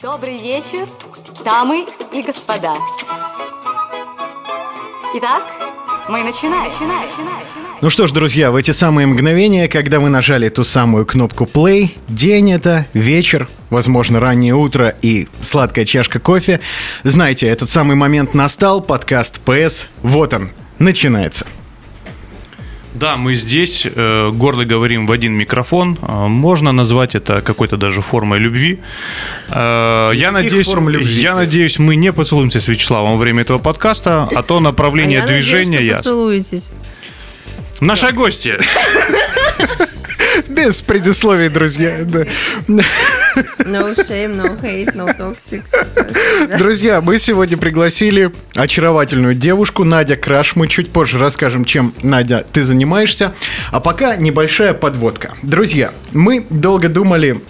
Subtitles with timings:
[0.00, 0.86] Добрый вечер,
[1.44, 2.72] дамы и господа.
[5.16, 5.42] Итак,
[6.08, 6.70] мы начинаем.
[6.70, 7.78] начинаем, начинаем.
[7.80, 11.90] Ну что ж, друзья, в эти самые мгновения, когда вы нажали ту самую кнопку play,
[12.06, 16.60] день это, вечер, возможно, раннее утро и сладкая чашка кофе,
[17.02, 21.44] знаете, этот самый момент настал, подкаст PS, вот он, начинается.
[22.94, 25.98] Да, мы здесь э, гордо говорим в один микрофон.
[26.00, 28.80] Э, можно назвать это какой-то даже формой любви.
[29.50, 31.20] Э, я надеюсь, форм любви?
[31.20, 35.22] я надеюсь, мы не поцелуемся с Вячеславом во время этого подкаста, а то направление а
[35.22, 36.10] я движения надеюсь, что ясно.
[36.10, 36.70] поцелуетесь.
[37.80, 38.58] Наша гостья.
[40.48, 41.98] Без предисловий, друзья.
[42.04, 42.24] да.
[43.58, 45.62] No shame, no hate, no toxic.
[46.58, 50.56] Друзья, мы сегодня пригласили очаровательную девушку Надя Краш.
[50.56, 53.34] Мы чуть позже расскажем, чем, Надя, ты занимаешься.
[53.70, 55.34] А пока небольшая подводка.
[55.42, 57.40] Друзья, мы долго думали,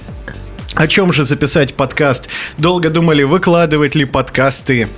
[0.74, 2.28] о чем же записать подкаст.
[2.58, 4.88] Долго думали, выкладывать ли подкасты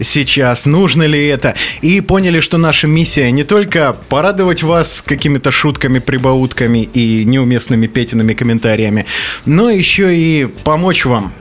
[0.00, 1.54] сейчас, нужно ли это.
[1.80, 8.34] И поняли, что наша миссия не только порадовать вас какими-то шутками, прибаутками и неуместными Петиными
[8.34, 9.06] комментариями,
[9.44, 11.32] но еще и помочь вам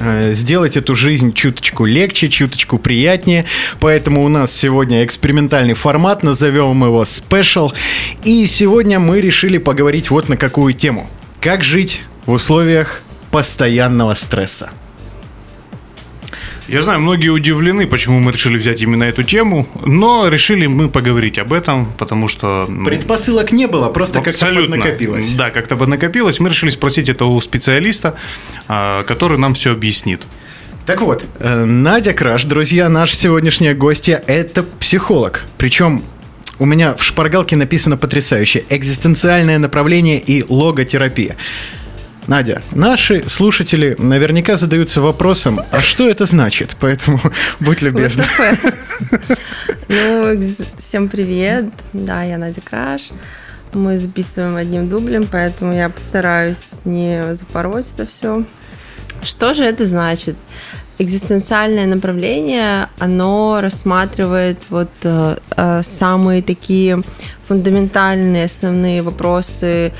[0.00, 3.44] э, сделать эту жизнь чуточку легче, чуточку приятнее.
[3.80, 7.72] Поэтому у нас сегодня экспериментальный формат, назовем его Special.
[8.24, 11.08] И сегодня мы решили поговорить вот на какую тему.
[11.40, 14.70] Как жить в условиях постоянного стресса.
[16.72, 21.38] Я знаю, многие удивлены, почему мы решили взять именно эту тему, но решили мы поговорить
[21.38, 22.64] об этом, потому что...
[22.66, 25.32] ну, Предпосылок не было, просто как-то накопилось.
[25.34, 26.40] Да, как-то поднакопилось.
[26.40, 28.14] Мы решили спросить это у специалиста,
[28.68, 30.22] а, который нам все объяснит.
[30.86, 35.44] Так вот, э, Надя Краш, друзья, наша сегодняшняя гостья, это психолог.
[35.58, 36.02] Причем
[36.58, 38.64] у меня в шпаргалке написано потрясающе.
[38.70, 41.36] Экзистенциальное направление и логотерапия.
[42.26, 46.76] Надя, наши слушатели наверняка задаются вопросом, а что это значит?
[46.78, 47.20] Поэтому
[47.60, 48.26] будь любезна.
[49.88, 50.40] Ну,
[50.78, 51.66] всем привет.
[51.92, 53.10] Да, я Надя Краш.
[53.74, 58.44] Мы записываем одним дублем, поэтому я постараюсь не запороть это все.
[59.22, 60.36] Что же это значит?
[60.98, 67.02] Экзистенциальное направление, оно рассматривает вот э, э, самые такие
[67.48, 69.92] фундаментальные основные вопросы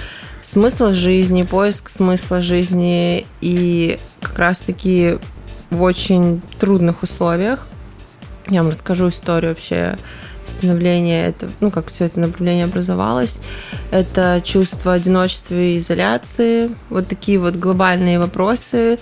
[0.43, 5.19] смысла жизни, поиск смысла жизни и как раз-таки
[5.71, 7.67] в очень трудных условиях.
[8.49, 9.97] Я вам расскажу историю вообще
[10.45, 13.39] становления, это, ну, как все это направление образовалось.
[13.91, 16.71] Это чувство одиночества и изоляции.
[16.91, 18.99] Вот такие вот глобальные вопросы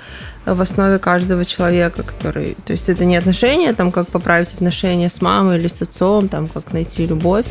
[0.47, 2.57] в основе каждого человека, который...
[2.65, 6.49] То есть это не отношения, там, как поправить отношения с мамой или с отцом, там,
[6.49, 7.47] как найти любовь,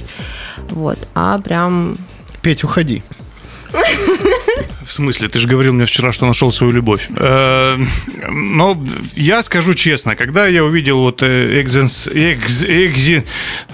[0.70, 1.98] вот, а прям
[2.42, 3.04] Петь, уходи.
[4.86, 7.08] В смысле, ты же говорил мне вчера, что нашел свою любовь.
[7.16, 7.78] Э,
[8.32, 8.84] Но
[9.16, 13.24] я скажу честно, когда я увидел вот э, экзенс, экз, экзи,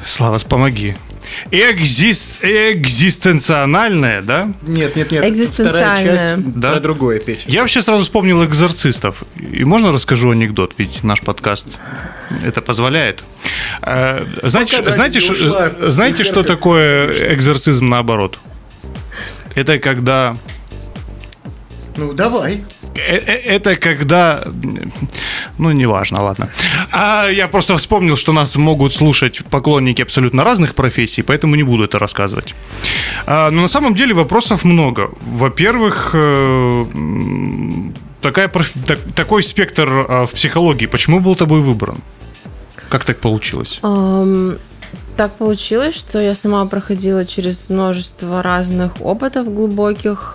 [0.05, 0.95] Слава, помоги.
[1.51, 4.53] Экзист, экзистенциональное, да?
[4.61, 5.21] Нет, нет, нет.
[5.21, 6.29] Вторая Экзистенциальная.
[6.35, 6.71] часть Да?
[6.73, 7.43] про другое, Петь.
[7.47, 9.23] Я вообще сразу вспомнил экзорцистов.
[9.39, 10.73] И можно расскажу анекдот?
[10.77, 11.67] Ведь наш подкаст
[12.43, 13.23] это позволяет.
[13.81, 18.39] Э, Знаете, Пока знаете, ш- ушла, знаете, что такое экзорцизм наоборот?
[19.55, 20.35] Это когда
[21.97, 22.63] Ну, давай.
[22.95, 24.43] Э- э- Это когда...
[25.57, 26.49] Ну, неважно, ладно.
[26.91, 31.83] А я просто вспомнил, что нас могут слушать поклонники абсолютно разных профессий, поэтому не буду
[31.83, 32.55] это рассказывать.
[33.25, 35.09] А, но на самом деле вопросов много.
[35.21, 36.85] Во-первых, э,
[38.21, 38.49] такая,
[38.87, 41.97] так- такой спектр а, в психологии, почему был тобой выбран?
[42.89, 43.79] Как так получилось?
[45.17, 50.33] Так получилось, что я сама проходила через множество разных опытов глубоких.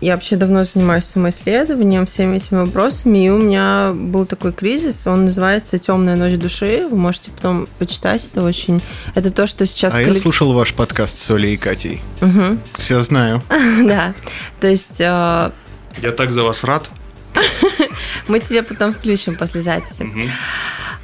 [0.00, 5.26] Я вообще давно занимаюсь самоисследованием, всеми этими вопросами, и у меня был такой кризис, он
[5.26, 6.86] называется «Темная ночь души».
[6.90, 8.80] Вы можете потом почитать, это очень...
[9.14, 9.94] Это то, что сейчас...
[9.94, 12.00] А я коллек- слушал ваш подкаст с Олей и Катей.
[12.22, 12.60] Мгм.
[12.78, 13.42] Все знаю.
[13.84, 14.14] Да,
[14.58, 15.52] то есть а,
[16.00, 16.88] Я так за вас рад.
[18.26, 20.10] мы тебе потом включим после записи.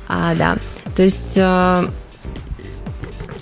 [0.09, 0.57] А, да.
[0.97, 1.87] То есть э,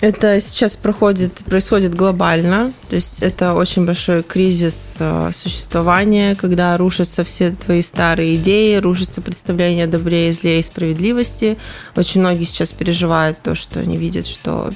[0.01, 2.73] это сейчас проходит, происходит глобально.
[2.89, 9.21] То есть это очень большой кризис э, существования, когда рушатся все твои старые идеи, рушится
[9.21, 11.57] представление о добре и зле и справедливости.
[11.95, 14.71] Очень многие сейчас переживают то, что они видят, что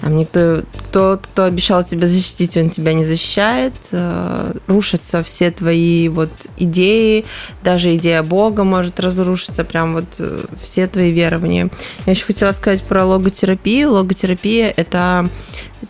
[0.00, 0.62] там никто,
[0.92, 3.74] тот, кто обещал тебя защитить, он тебя не защищает.
[3.90, 7.24] Э, Рушатся все твои вот идеи,
[7.64, 11.68] даже идея Бога может разрушиться, прям вот э, все твои верования.
[12.06, 13.92] Я еще хотела сказать про логотерапию.
[13.92, 15.28] Логотерапия– это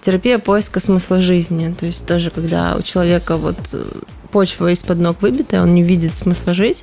[0.01, 1.75] терапия поиска смысла жизни.
[1.79, 3.85] То есть даже когда у человека вот э,
[4.31, 6.83] почва из-под ног выбитая, он не видит смысла жить.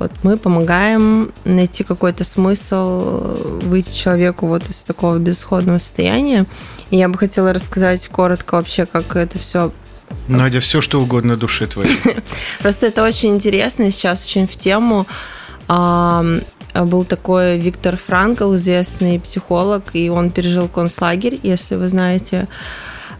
[0.00, 6.46] Вот мы помогаем найти какой-то смысл, выйти человеку вот из такого безысходного состояния.
[6.90, 9.72] И я бы хотела рассказать коротко вообще, как это все
[10.26, 11.98] Надя, все что угодно душе твоей.
[12.60, 15.06] Просто это очень интересно, сейчас очень в тему.
[15.68, 22.48] Был такой Виктор Франкл, известный психолог, и он пережил концлагерь, если вы знаете.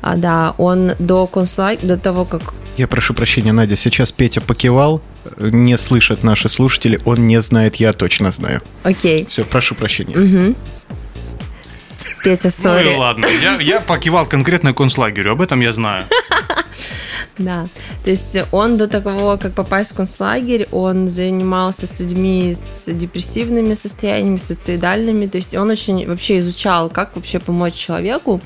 [0.02, 5.02] А, Да, он до концлагеря, до того, как Я прошу прощения, Надя, сейчас Петя покивал,
[5.38, 8.62] не слышат наши слушатели, он не знает, я точно знаю.
[8.84, 9.26] Окей.
[9.28, 10.16] Все, прошу прощения.
[10.16, 10.56] Мгм.
[12.24, 12.94] Петя, Ну сори.
[12.94, 16.06] и ладно, я, я покивал конкретно концлагерю, об этом я знаю.
[17.40, 17.68] Да,
[18.04, 23.72] то есть он до того, как попасть в концлагерь, он занимался с людьми с депрессивными
[23.72, 28.42] состояниями, суицидальными, то есть он очень вообще изучал, как вообще помочь человеку,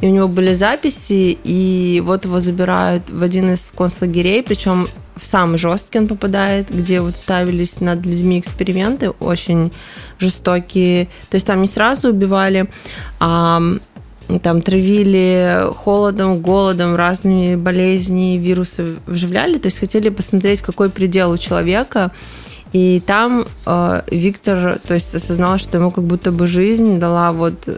[0.00, 5.26] и у него были записи, и вот его забирают в один из концлагерей, причем в
[5.26, 9.72] самый жесткий он попадает, где вот ставились над людьми эксперименты очень
[10.20, 12.68] жестокие, то есть там не сразу убивали,
[13.18, 13.60] а
[14.42, 21.38] там травили холодом, голодом, разными болезни, вирусы вживляли, то есть хотели посмотреть, какой предел у
[21.38, 22.10] человека.
[22.72, 27.68] И там э, Виктор, то есть осознал, что ему как будто бы жизнь дала вот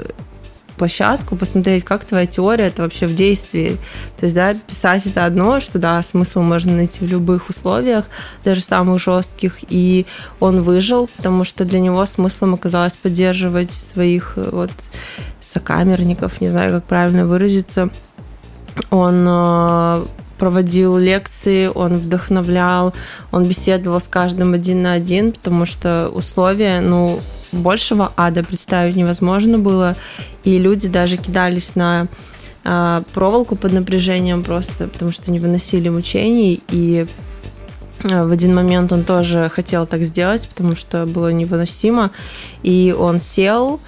[0.78, 3.76] площадку, посмотреть, как твоя теория это вообще в действии.
[4.18, 8.06] То есть, да, писать это одно, что да, смысл можно найти в любых условиях,
[8.44, 9.56] даже самых жестких.
[9.68, 10.06] И
[10.40, 14.70] он выжил, потому что для него смыслом оказалось поддерживать своих э, вот
[15.42, 17.90] сокамерников, не знаю, как правильно выразиться.
[18.90, 20.04] Он э,
[20.38, 22.94] проводил лекции, он вдохновлял,
[23.32, 27.20] он беседовал с каждым один на один, потому что условия, ну,
[27.52, 28.42] большего ада.
[28.42, 29.96] Представить невозможно было,
[30.44, 32.06] и люди даже кидались на
[32.64, 37.06] э, проволоку под напряжением просто, потому что не выносили мучений, и
[38.02, 42.10] э, в один момент он тоже хотел так сделать, потому что было невыносимо,
[42.62, 43.80] и он сел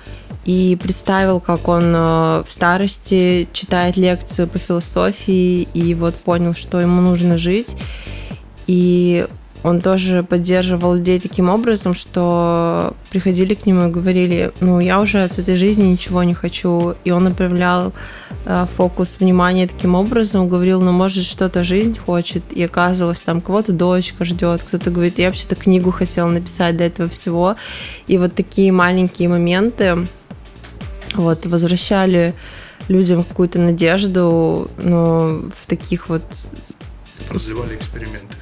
[0.46, 6.80] и представил, как он э, в старости читает лекцию по философии, и вот понял, что
[6.80, 7.76] ему нужно жить,
[8.66, 9.26] и
[9.62, 15.22] он тоже поддерживал людей таким образом, что приходили к нему и говорили, ну, я уже
[15.22, 16.94] от этой жизни ничего не хочу.
[17.04, 17.92] И он направлял
[18.46, 22.42] э, фокус внимания таким образом, говорил, ну, может, что-то жизнь хочет.
[22.52, 27.08] И оказывалось, там кого-то дочка ждет, кто-то говорит, я вообще-то книгу хотел написать до этого
[27.10, 27.56] всего.
[28.06, 30.06] И вот такие маленькие моменты
[31.14, 32.34] вот, возвращали
[32.88, 36.22] людям какую-то надежду, но в таких вот
[37.30, 38.34] Развивали эксперименты.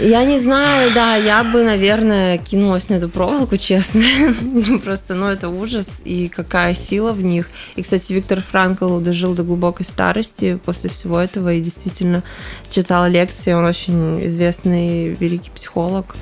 [0.00, 4.02] Я не знаю, да, я бы, наверное, кинулась на эту проволоку, честно.
[4.84, 7.48] Просто, ну, это ужас, и какая сила в них.
[7.74, 12.22] И, кстати, Виктор Франкл дожил до глубокой старости после всего этого и действительно
[12.70, 13.52] читал лекции.
[13.52, 16.14] Он очень известный великий психолог.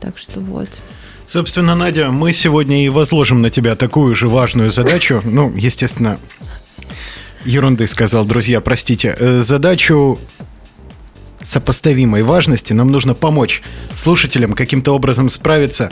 [0.00, 0.68] Так что вот.
[1.26, 5.22] Собственно, Надя, мы сегодня и возложим на тебя такую же важную задачу.
[5.24, 6.18] Ну, естественно,
[7.44, 9.16] ерунды сказал, друзья, простите.
[9.18, 10.18] Э, Задачу
[11.42, 13.62] сопоставимой важности нам нужно помочь
[13.96, 15.90] слушателям каким-то образом справиться,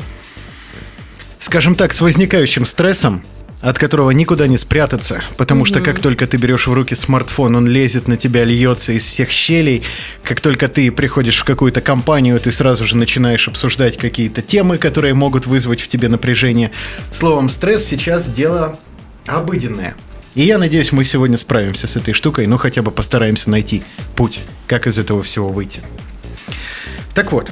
[1.41, 3.23] скажем так, с возникающим стрессом,
[3.61, 7.67] от которого никуда не спрятаться, потому что как только ты берешь в руки смартфон, он
[7.67, 9.83] лезет на тебя, льется из всех щелей.
[10.23, 15.15] Как только ты приходишь в какую-то компанию, ты сразу же начинаешь обсуждать какие-то темы, которые
[15.15, 16.71] могут вызвать в тебе напряжение.
[17.13, 18.79] Словом, стресс сейчас дело
[19.27, 19.95] обыденное.
[20.39, 23.83] И я надеюсь, мы сегодня справимся с этой штукой, ну хотя бы постараемся найти
[24.15, 25.81] путь, как из этого всего выйти.
[27.13, 27.51] Так вот,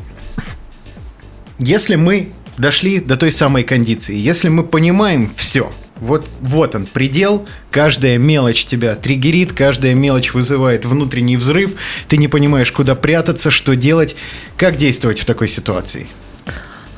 [1.59, 7.49] если мы дошли до той самой кондиции, если мы понимаем все, вот, вот он, предел,
[7.73, 11.73] каждая мелочь тебя триггерит, каждая мелочь вызывает внутренний взрыв,
[12.07, 14.15] ты не понимаешь, куда прятаться, что делать,
[14.57, 16.07] как действовать в такой ситуации.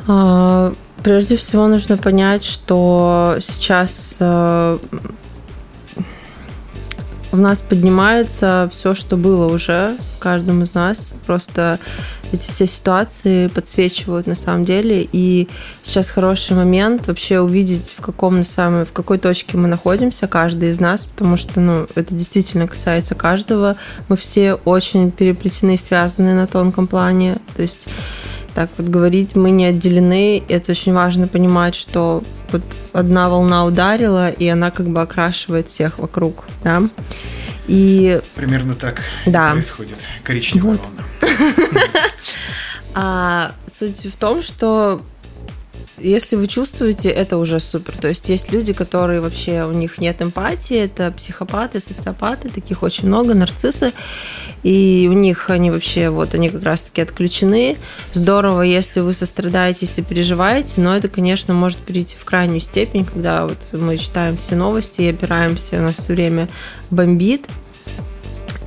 [0.06, 4.78] А, Прежде всего нужно понять, что сейчас э,
[7.30, 11.14] в нас поднимается все, что было уже в каждом из нас.
[11.26, 11.78] Просто
[12.32, 15.06] эти все ситуации подсвечивают на самом деле.
[15.12, 15.48] И
[15.82, 20.70] сейчас хороший момент вообще увидеть, в каком на самом, в какой точке мы находимся, каждый
[20.70, 23.76] из нас, потому что ну, это действительно касается каждого.
[24.08, 27.36] Мы все очень переплетены связаны на тонком плане.
[27.56, 27.88] То есть
[28.58, 30.42] так вот говорить, мы не отделены.
[30.48, 32.62] Это очень важно понимать, что вот
[32.92, 36.82] одна волна ударила, и она как бы окрашивает всех вокруг, да.
[37.68, 39.52] И Примерно так Да.
[39.52, 39.98] происходит.
[40.24, 40.80] Коричневая Вот.
[41.20, 41.52] волна.
[42.96, 45.02] а, суть в том, что
[46.00, 47.96] если вы чувствуете, это уже супер.
[47.96, 53.08] То есть есть люди, которые вообще, у них нет эмпатии, это психопаты, социопаты, таких очень
[53.08, 53.92] много, нарциссы,
[54.62, 57.76] и у них они вообще, вот они как раз-таки отключены.
[58.12, 63.44] Здорово, если вы сострадаете, если переживаете, но это, конечно, может перейти в крайнюю степень, когда
[63.46, 66.48] вот мы читаем все новости и опираемся, у нас все время
[66.90, 67.46] бомбит.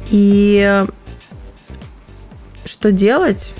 [0.10, 0.86] И
[2.66, 3.54] что делать?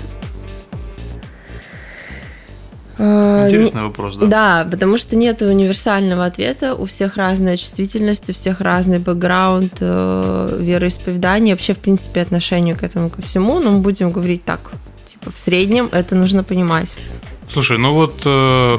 [3.04, 4.26] А, Интересный вопрос, да?
[4.26, 6.76] Да, потому что нет универсального ответа.
[6.76, 12.84] У всех разная чувствительность, у всех разный бэкграунд, э, вероисповедание, вообще, в принципе, отношение к
[12.84, 13.58] этому ко всему.
[13.58, 14.70] Но мы будем говорить так,
[15.04, 16.94] типа, в среднем это нужно понимать.
[17.52, 18.78] Слушай, ну вот э,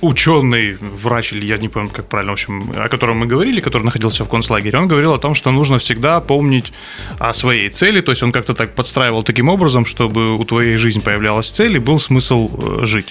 [0.00, 3.82] ученый, врач, или я не помню, как правильно, в общем, о котором мы говорили, который
[3.82, 6.72] находился в концлагере, он говорил о том, что нужно всегда помнить
[7.18, 11.00] о своей цели, то есть он как-то так подстраивал таким образом, чтобы у твоей жизни
[11.00, 13.08] появлялась цель и был смысл э, жить.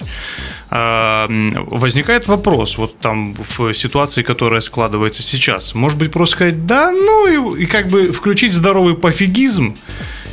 [0.70, 7.56] Возникает вопрос, вот там в ситуации, которая складывается сейчас, может быть, просто сказать, да, ну
[7.56, 9.76] и, и как бы включить здоровый пофигизм,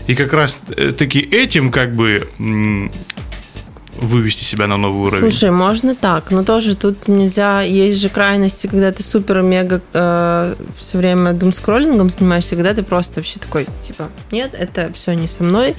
[0.08, 2.29] и как раз э, таки этим как бы
[3.98, 5.20] вывести себя на новый уровень.
[5.20, 7.62] Слушай, можно так, но тоже тут нельзя.
[7.62, 13.39] Есть же крайности, когда ты супер-мега э, все время думскроллингом занимаешься, когда ты просто вообще
[13.39, 15.75] такой, типа, нет, это все не со мной.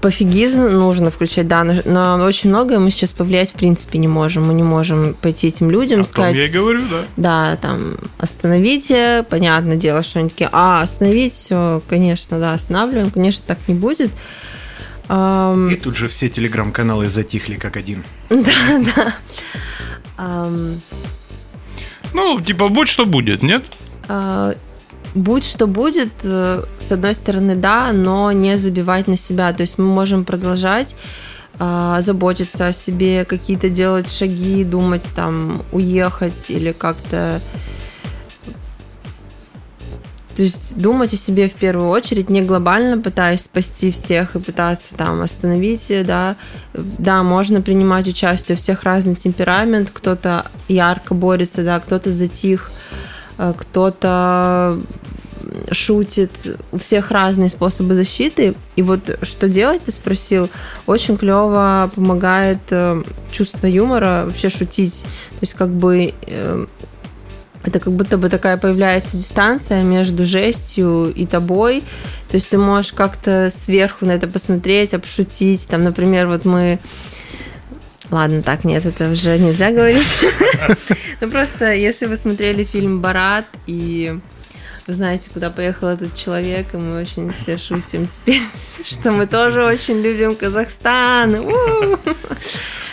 [0.00, 4.46] Пофигизм нужно включать, да, но, но очень многое мы сейчас повлиять в принципе не можем.
[4.46, 6.34] Мы не можем пойти этим людям О сказать...
[6.34, 7.04] я и говорю, да.
[7.16, 13.44] Да, там, остановите, понятное дело, что они такие, а, остановить, все, конечно, да, останавливаем, конечно,
[13.46, 14.10] так не будет.
[15.08, 18.02] И тут же все телеграм-каналы затихли как один.
[18.30, 19.14] Да,
[20.16, 20.46] да.
[22.14, 23.64] Ну, типа, будь что будет, нет?
[24.08, 24.54] А,
[25.14, 29.52] будь что будет, э, с одной стороны, да, но не забивать на себя.
[29.52, 30.94] То есть мы можем продолжать
[31.58, 37.40] а, заботиться о себе, какие-то делать шаги, думать там, уехать или как-то
[40.36, 44.94] то есть думать о себе в первую очередь, не глобально пытаясь спасти всех и пытаться
[44.96, 46.36] там остановить, да.
[46.72, 52.70] Да, можно принимать участие, у всех разный темперамент, кто-то ярко борется, да, кто-то затих,
[53.38, 54.78] э, кто-то
[55.70, 56.30] шутит,
[56.72, 58.54] у всех разные способы защиты.
[58.76, 60.50] И вот что делать, ты спросил,
[60.86, 65.02] очень клево помогает э, чувство юмора, вообще шутить.
[65.02, 66.66] То есть как бы э,
[67.64, 71.82] это как будто бы такая появляется дистанция между жестью и тобой.
[72.28, 75.66] То есть ты можешь как-то сверху на это посмотреть, обшутить.
[75.66, 76.78] Там, например, вот мы...
[78.10, 80.06] Ладно, так, нет, это уже нельзя говорить.
[81.20, 84.18] Ну просто, если вы смотрели фильм «Барат» и
[84.86, 88.42] вы знаете, куда поехал этот человек, и мы очень все шутим теперь,
[88.84, 91.36] что мы тоже очень любим Казахстан.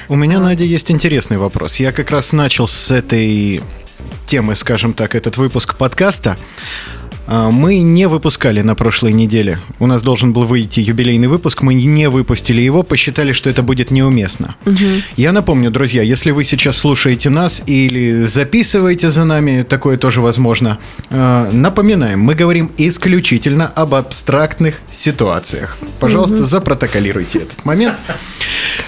[0.08, 1.78] У меня, Надя, есть интересный вопрос.
[1.78, 3.62] Я как раз начал с этой
[4.26, 6.38] темы, скажем так, этот выпуск подкаста.
[7.34, 9.58] А, мы не выпускали на прошлой неделе.
[9.80, 13.90] У нас должен был выйти юбилейный выпуск, мы не выпустили его, посчитали, что это будет
[13.90, 14.56] неуместно.
[14.66, 14.76] Угу.
[15.16, 20.80] Я напомню, друзья, если вы сейчас слушаете нас или записываете за нами, такое тоже возможно.
[21.10, 25.78] А, напоминаем, мы говорим исключительно об абстрактных ситуациях.
[26.02, 26.44] Пожалуйста, угу.
[26.44, 27.96] запротоколируйте этот момент.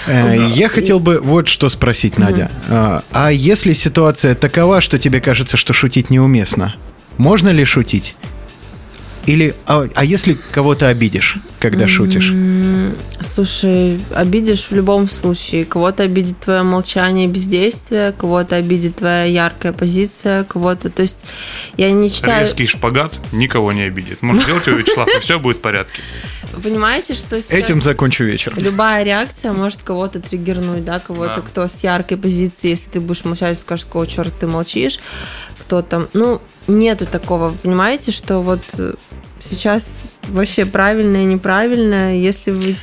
[0.06, 2.52] Э, я хотел бы вот что спросить, Надя.
[2.68, 6.76] А, а если ситуация такова, что тебе кажется, что шутить неуместно,
[7.18, 8.16] можно ли шутить?
[9.26, 12.34] Или, а, а если кого-то обидишь, когда шутишь?
[13.22, 15.64] Слушай, обидишь в любом случае.
[15.66, 20.90] Кого-то обидит твое молчание и бездействие, кого-то обидит твоя яркая позиция, кого-то...
[20.90, 21.26] То есть
[21.78, 22.42] я не читаю...
[22.42, 24.22] Резкий шпагат никого не обидит.
[24.22, 26.02] Может делать его, Вячеслав, и все будет в порядке.
[26.52, 27.58] Вы понимаете, что сейчас...
[27.58, 28.54] Этим закончу вечер.
[28.58, 31.42] Любая реакция может кого-то триггернуть, да, кого-то, да.
[31.42, 35.00] кто с яркой позиции, если ты будешь молчать, скажешь, какого черта ты молчишь,
[35.60, 36.10] кто там...
[36.14, 38.62] Ну, нету такого, понимаете, что вот
[39.40, 42.78] сейчас вообще правильное и неправильное, если вы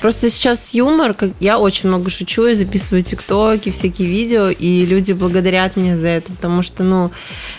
[0.00, 5.12] Просто сейчас юмор, как я очень много шучу, я записываю тиктоки, всякие видео, и люди
[5.12, 7.10] благодарят меня за это, потому что, ну,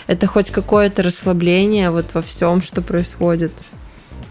[0.08, 3.52] это хоть какое-то расслабление вот во всем, что происходит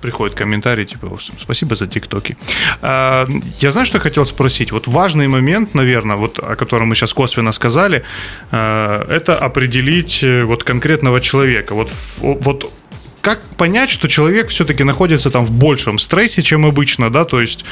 [0.02, 2.38] приходят комментарии, типа, спасибо за тиктоки.
[2.82, 3.28] А,
[3.60, 4.72] я знаю, что хотел спросить.
[4.72, 8.04] Вот важный момент, наверное, вот о котором мы сейчас косвенно сказали,
[8.52, 11.76] а, это определить э, вот конкретного человека.
[11.76, 12.72] Вот, вот
[13.22, 17.64] как понять, что человек все-таки находится там в большем стрессе, чем обычно, да, то есть,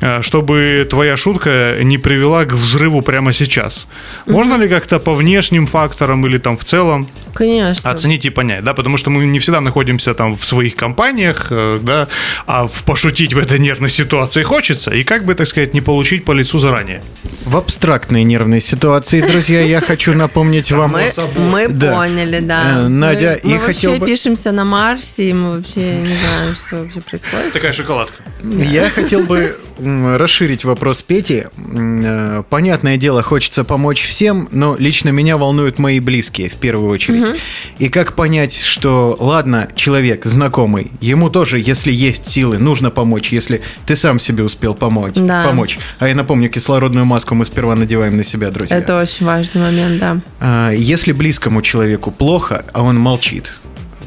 [0.00, 3.86] э, чтобы твоя шутка не привела к взрыву прямо сейчас.
[4.26, 7.90] Можно ли как-то по внешним факторам или там в целом Конечно.
[7.90, 11.78] оценить и понять, да, потому что мы не всегда находимся там в своих компаниях, э,
[11.82, 12.08] да,
[12.46, 16.24] а в пошутить в этой нервной ситуации хочется, и как бы, так сказать, не получить
[16.24, 17.02] по лицу заранее.
[17.44, 20.92] В абстрактной нервной ситуации, друзья, я хочу напомнить вам...
[20.92, 21.94] Мы, мы Да.
[21.94, 22.84] поняли, да.
[22.84, 26.16] Э, Надя, мы, и мы хотел вообще бы- пишемся на Марсе, и мы вообще не
[26.18, 27.52] знаем, что вообще происходит.
[27.52, 28.16] Такая шоколадка.
[28.42, 31.44] Я хотел бы расширить вопрос Пети.
[31.56, 37.40] Э, Понятное дело, хочется помочь всем, но лично меня волнуют мои близкие в первую очередь.
[37.78, 43.62] И как понять, что, ладно, человек знакомый, ему тоже, если есть силы, нужно помочь, если
[43.86, 45.14] ты сам себе успел помочь.
[45.16, 45.44] Да.
[45.44, 45.78] помочь.
[45.98, 48.76] А я напомню, кислородную маску мы сперва надеваем на себя, друзья.
[48.76, 50.18] Это очень важный момент, да.
[50.40, 53.52] А, Если близкому человеку плохо, а он молчит,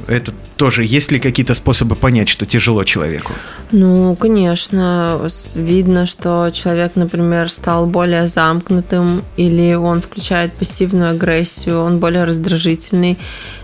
[0.09, 3.33] это тоже, есть ли какие-то способы понять, что тяжело человеку?
[3.71, 11.99] Ну, конечно, видно, что человек, например, стал более замкнутым, или он включает пассивную агрессию, он
[11.99, 13.17] более раздражительный.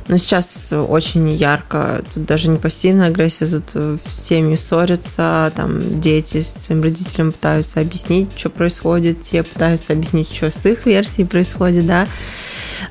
[0.07, 6.41] Но сейчас очень ярко, тут даже не пассивная агрессия, тут э, семьи ссорятся, там дети
[6.41, 12.07] своим родителям пытаются объяснить, что происходит, те пытаются объяснить, что с их версией происходит, да.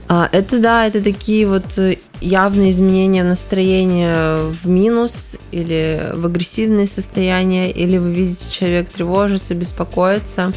[0.08, 6.86] А, Это да, это такие вот э, явные изменения настроения в минус или в агрессивное
[6.86, 10.52] состояние, или вы видите, человек тревожится, беспокоится.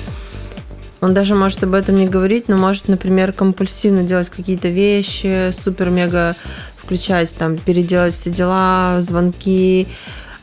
[1.00, 6.36] Он даже может об этом не говорить, но может, например, компульсивно делать какие-то вещи, супер-мега
[6.78, 9.88] включать, там, переделать все дела, звонки,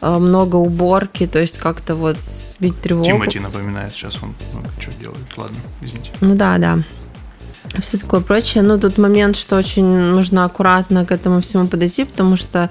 [0.00, 3.06] э, много уборки, то есть как-то вот сбить тревогу.
[3.06, 5.24] Тимати напоминает, сейчас он много чего делает.
[5.36, 6.10] Ладно, извините.
[6.20, 6.84] Ну да, да.
[7.80, 8.62] Все такое прочее.
[8.62, 12.70] Ну, тут момент, что очень нужно аккуратно к этому всему подойти, потому что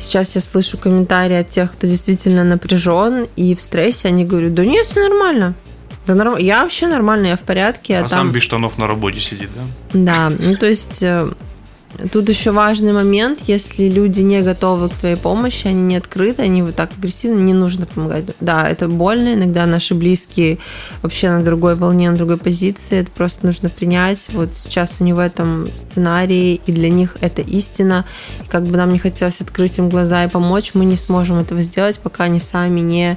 [0.00, 4.08] сейчас я слышу комментарии от тех, кто действительно напряжен и в стрессе.
[4.08, 5.54] Они говорят, да нет, все нормально.
[6.06, 6.36] Да норм...
[6.38, 7.98] Я вообще нормально, я в порядке.
[7.98, 8.32] А А, сам там...
[8.32, 10.28] без штанов на работе сидит, да?
[10.28, 11.28] Да, ну то есть э,
[12.12, 16.62] тут еще важный момент, если люди не готовы к твоей помощи, они не открыты, они
[16.62, 18.24] вот так агрессивны, не нужно помогать.
[18.40, 20.58] Да, это больно, иногда наши близкие
[21.02, 24.28] вообще на другой волне, на другой позиции, это просто нужно принять.
[24.32, 28.04] Вот сейчас они в этом сценарии, и для них это истина.
[28.44, 31.62] И как бы нам не хотелось открыть им глаза и помочь, мы не сможем этого
[31.62, 33.16] сделать, пока они сами не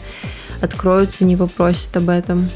[0.61, 2.49] откроются, не попросят об этом.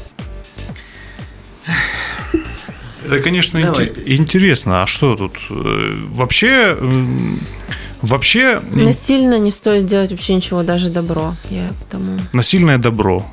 [3.08, 3.86] Это, конечно, Давай.
[3.86, 4.82] инте- интересно.
[4.82, 5.36] А что тут?
[5.50, 6.76] Э, Вообще,
[8.02, 11.34] вообще Насильно не стоит делать вообще ничего, даже добро.
[11.50, 12.18] Я к тому.
[12.32, 13.26] насильное добро.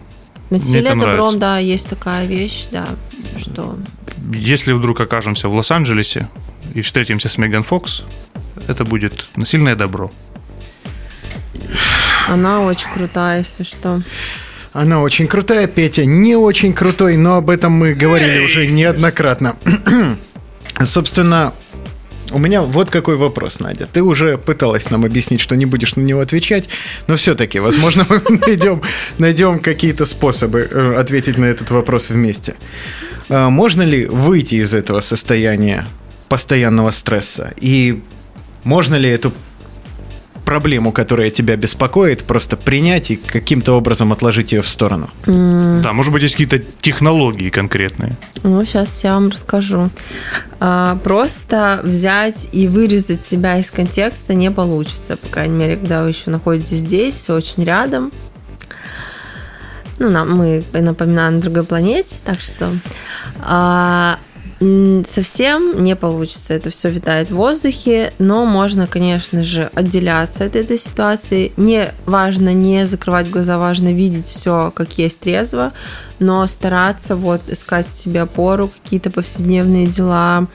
[0.49, 1.17] Насилие это нравится.
[1.21, 2.87] добром, да, есть такая вещь, да,
[3.39, 3.77] что
[4.31, 6.29] Если вдруг окажемся в Лос-Анджелесе
[6.75, 8.03] и встретимся с Меган Фокс,
[8.67, 10.11] это будет насильное добро.
[12.27, 14.01] она очень крутая, если что.
[14.75, 19.55] Она очень крутая, Петя не очень крутой, но об этом мы говорили уже неоднократно.
[20.83, 21.53] Собственно,
[22.31, 23.87] у меня вот какой вопрос, Надя.
[23.91, 26.67] Ты уже пыталась нам объяснить, что не будешь на него отвечать,
[27.07, 28.81] но все-таки, возможно, мы найдем,
[29.17, 32.55] найдем какие-то способы э, ответить на этот вопрос вместе.
[33.29, 35.87] А Можно ли выйти из этого состояния
[36.27, 37.53] постоянного стресса?
[37.61, 38.03] И
[38.65, 39.31] можно ли эту
[40.45, 45.09] проблему, которая тебя беспокоит, просто принять и каким-то образом отложить ее в сторону?
[45.25, 48.15] Да, может быть, есть какие-то технологии конкретные.
[48.43, 49.89] Ну, сейчас я вам расскажу.
[50.59, 56.09] А, Просто взять и вырезать себя из контекста не получится, по крайней мере, когда вы
[56.09, 58.11] еще находитесь здесь, все очень рядом.
[59.97, 62.69] Ну, нам, мы, напоминаю, на другой планете, так что
[63.39, 64.19] а,
[64.59, 66.53] совсем не получится.
[66.53, 71.51] Это все витает в воздухе, но можно, конечно же, отделяться от этой ситуации.
[71.57, 75.73] Не важно не закрывать глаза, важно видеть все как есть трезво,
[76.19, 80.47] но стараться вот искать себе опору, какие-то повседневные дела,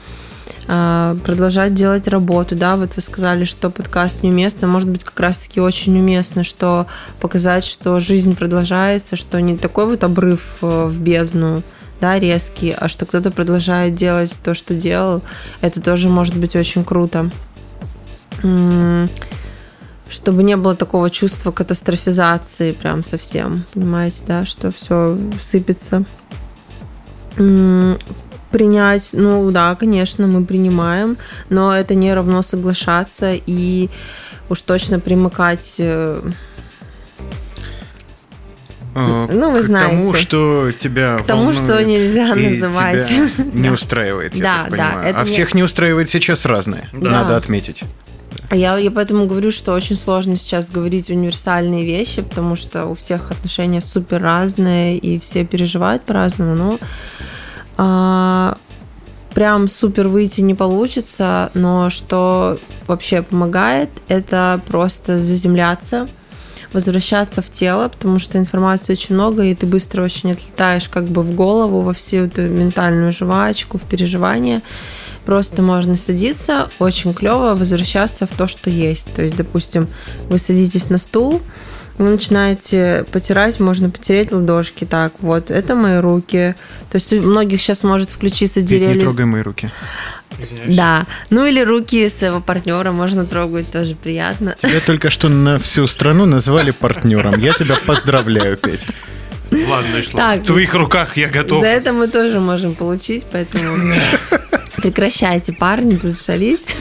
[0.67, 5.59] а, продолжать делать работу, да, вот вы сказали, что подкаст неуместно, может быть, как раз-таки
[5.59, 6.87] очень уместно, что
[7.19, 11.61] показать, что жизнь продолжается, что не такой вот обрыв э, в бездну,
[12.01, 15.21] да, резкий, а что кто-то продолжает делать то, что делал,
[15.61, 17.31] это тоже может быть очень круто.
[20.09, 26.03] Чтобы не было такого чувства катастрофизации прям совсем, понимаете, да, что все сыпется.
[27.35, 31.17] Принять, ну да, конечно, мы принимаем,
[31.49, 33.89] но это не равно соглашаться и
[34.49, 36.21] уж точно примыкать Э,
[38.93, 39.95] Ну, вы к знаете.
[39.95, 43.09] тому, что тебя К тому, что нельзя называть.
[43.53, 43.73] не Да.
[43.73, 45.09] устраивает, я Да, так да, понимаю.
[45.09, 47.09] это А не- всех не устраивает сейчас разное, Да.
[47.09, 47.83] надо отметить.
[48.51, 53.31] Я, я поэтому говорю, что очень сложно сейчас говорить универсальные вещи, потому что у всех
[53.31, 56.55] отношения супер разные, и все переживают по-разному.
[56.55, 56.79] Но
[57.77, 58.57] а,
[59.33, 66.07] прям супер выйти не получится, но что вообще помогает, это просто заземляться,
[66.73, 71.21] возвращаться в тело, потому что информации очень много, и ты быстро очень отлетаешь как бы
[71.21, 74.61] в голову, во всю эту ментальную жвачку, в переживания.
[75.25, 79.13] Просто можно садиться, очень клево возвращаться в то, что есть.
[79.13, 79.87] То есть, допустим,
[80.29, 81.41] вы садитесь на стул,
[81.97, 84.85] вы начинаете потирать, можно потереть ладошки.
[84.85, 86.55] Так, вот, это мои руки.
[86.89, 88.95] То есть у многих сейчас может включиться деревья.
[88.95, 89.71] не трогай мои руки.
[90.67, 91.05] Да.
[91.29, 94.55] Ну или руки своего партнера можно трогать, тоже приятно.
[94.59, 97.37] Тебя только что на всю страну назвали партнером.
[97.39, 98.85] Я тебя поздравляю, Петь.
[99.51, 100.43] Ладно, Ишла, Так.
[100.43, 101.59] в твоих руках я готов.
[101.59, 103.93] За это мы тоже можем получить, поэтому
[104.77, 106.75] прекращайте, парни, тут шалить.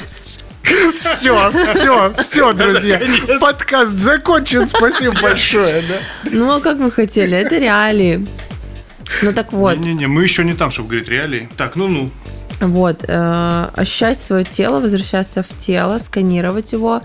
[1.01, 3.01] Все, все, все, друзья.
[3.41, 4.69] Подкаст закончен.
[4.69, 5.83] Спасибо большое.
[5.83, 6.31] да.
[6.31, 7.37] Ну, а как вы хотели?
[7.37, 8.27] Это реалии.
[9.23, 11.49] Ну так вот, Не-не-не, мы еще не там, чтобы говорить реалии.
[11.57, 12.11] Так, ну-ну.
[12.61, 17.03] вот, э, ощущать свое тело, возвращаться в тело, сканировать его,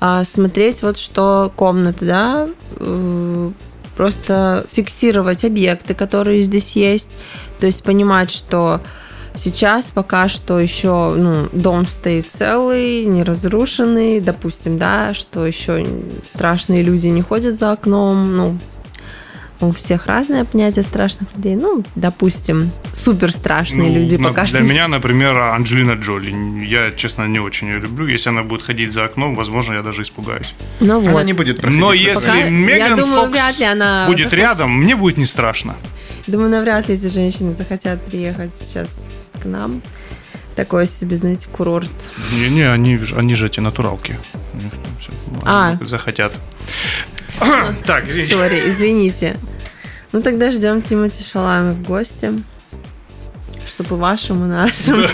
[0.00, 3.50] а, смотреть вот что комната, да, э,
[3.96, 7.18] просто фиксировать объекты, которые здесь есть,
[7.60, 8.80] то есть понимать, что
[9.36, 15.86] сейчас пока что еще ну, дом стоит целый, не разрушенный, допустим, да, что еще
[16.26, 18.58] страшные люди не ходят за окном, ну,
[19.60, 21.54] у всех разное понятие страшных людей.
[21.54, 24.68] Ну, допустим, супер страшные Ну, люди на- пока Для что.
[24.68, 26.34] меня, например, Анджелина Джоли.
[26.66, 28.06] Я, честно, не очень ее люблю.
[28.06, 30.52] Если она будет ходить за окном, возможно, я даже испугаюсь.
[30.80, 31.08] Ну вот.
[31.08, 31.80] Она не будет проходить.
[31.80, 34.38] Но если Пока- я Меган думаю, Фокс вряд ли она будет захочет.
[34.38, 35.76] рядом, мне будет не страшно.
[36.26, 39.06] Думаю, навряд ли эти женщины захотят приехать сейчас
[39.44, 39.82] к нам.
[40.56, 41.90] Такой себе, знаете, курорт.
[42.32, 44.18] Не-не, они, они же эти натуралки.
[45.44, 45.76] А.
[45.82, 46.32] Захотят.
[47.86, 48.34] Так, извините.
[48.34, 49.36] Сори, извините.
[50.12, 52.32] Ну тогда ждем Тимати Шалами в гости.
[53.68, 55.06] Чтобы вашим и нашим.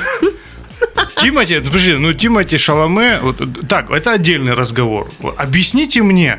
[1.17, 5.11] Тимати, подожди, ну Тимати Шаломе, вот, так, это отдельный разговор.
[5.37, 6.39] Объясните мне,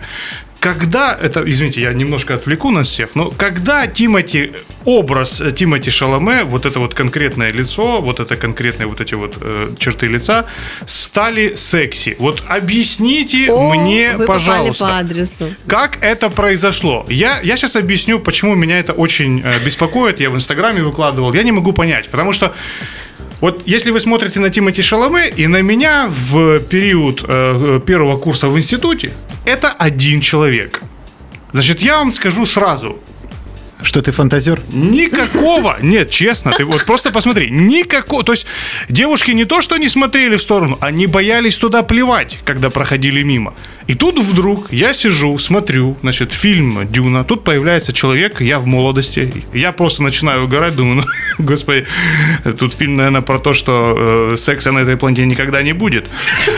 [0.61, 4.53] когда, это, извините, я немножко отвлеку нас всех, но когда Тимати,
[4.85, 9.71] образ Тимати Шаломе, вот это вот конкретное лицо, вот это конкретные вот эти вот э,
[9.79, 10.45] черты лица,
[10.85, 12.15] стали секси?
[12.19, 14.85] Вот объясните О, мне, вы пожалуйста.
[14.85, 15.55] по адресу.
[15.65, 17.07] Как это произошло?
[17.09, 20.19] Я, я сейчас объясню, почему меня это очень э, беспокоит.
[20.19, 21.33] Я в Инстаграме выкладывал.
[21.33, 22.53] Я не могу понять, потому что
[23.41, 28.49] вот если вы смотрите на Тимати Шаломе и на меня в период э, первого курса
[28.49, 29.11] в институте,
[29.45, 30.81] это один человек.
[31.51, 32.99] Значит, я вам скажу сразу,
[33.83, 34.61] Что ты фантазер?
[34.71, 38.45] Никакого, нет, честно, ты вот просто посмотри, никакого, то есть
[38.89, 43.53] девушки не то, что не смотрели в сторону, они боялись туда плевать, когда проходили мимо.
[43.87, 49.45] И тут вдруг я сижу, смотрю, значит, фильм «Дюна», тут появляется человек, я в молодости,
[49.53, 51.05] я просто начинаю угорать, думаю, ну,
[51.45, 51.85] господи,
[52.59, 56.07] тут фильм, наверное, про то, что э, секса на этой планете никогда не будет.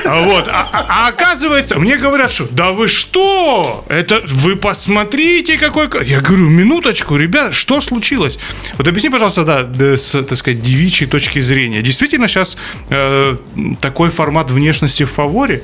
[0.06, 3.86] А Вот, а, а- оказывается, мне говорят, что да вы что?
[3.88, 5.90] Это вы посмотрите, какой...
[5.90, 6.04] ка-».
[6.04, 8.38] Я говорю, минуточку, ребят, что случилось?
[8.78, 11.82] Вот объясни, пожалуйста, да, с, так сказать, девичьей точки зрения.
[11.82, 12.58] Действительно сейчас
[12.90, 13.38] э,
[13.80, 15.64] такой формат внешности в фаворе?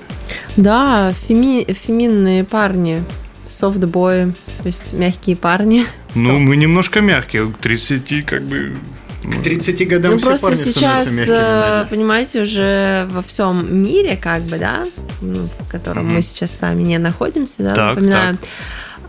[0.59, 3.03] Да, феми- феминные парни.
[3.47, 5.85] Софтбои, то есть мягкие парни.
[6.13, 6.39] Ну, Софт.
[6.41, 8.77] мы немножко мягкие, к 30 как бы...
[9.23, 11.87] К 30 годам Ну, все просто парни сейчас, становятся мягкими, э, Надя.
[11.89, 14.85] понимаете, уже во всем мире, как бы, да,
[15.21, 18.37] ну, в котором мы сейчас с вами не находимся, да, Так, напоминаю.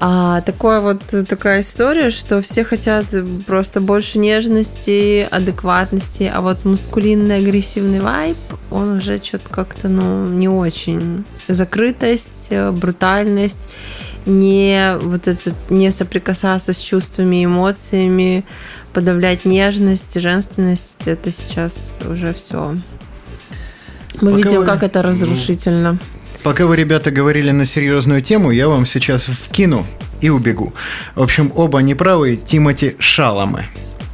[0.03, 3.05] А, такое вот такая история, что все хотят
[3.47, 8.39] просто больше нежности, адекватности, а вот мускулинный агрессивный вайб,
[8.71, 11.27] он уже что-то как-то, ну, не очень.
[11.49, 13.61] Закрытость, э, брутальность,
[14.25, 18.47] не вот этот, не соприкасаться с чувствами, эмоциями,
[18.95, 22.75] подавлять нежность, женственность, это сейчас уже все.
[24.23, 25.99] Мы Пока видим, вы- как это разрушительно.
[26.42, 29.87] Пока вы, ребята, говорили на серьезную тему, я вам сейчас вкину
[30.20, 30.72] и убегу.
[31.14, 33.68] В общем, оба неправы Тимати Шаламе.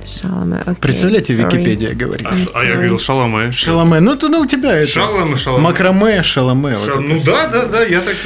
[0.07, 1.45] Шаломе, окей, Представляете, sorry.
[1.45, 2.27] Википедия говорит.
[2.27, 3.53] А, а я говорил шаломе.
[3.53, 4.01] Шаламе.
[4.01, 4.89] Ну, то, ну, у тебя это...
[4.89, 5.65] Шаламе, шаламе.
[5.65, 6.77] Макраме, шаламе.
[6.77, 7.01] вот Ша- это.
[7.01, 8.17] Ну да, да, да, я так...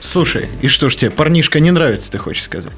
[0.00, 2.72] Слушай, и что ж тебе, парнишка не нравится, ты хочешь сказать?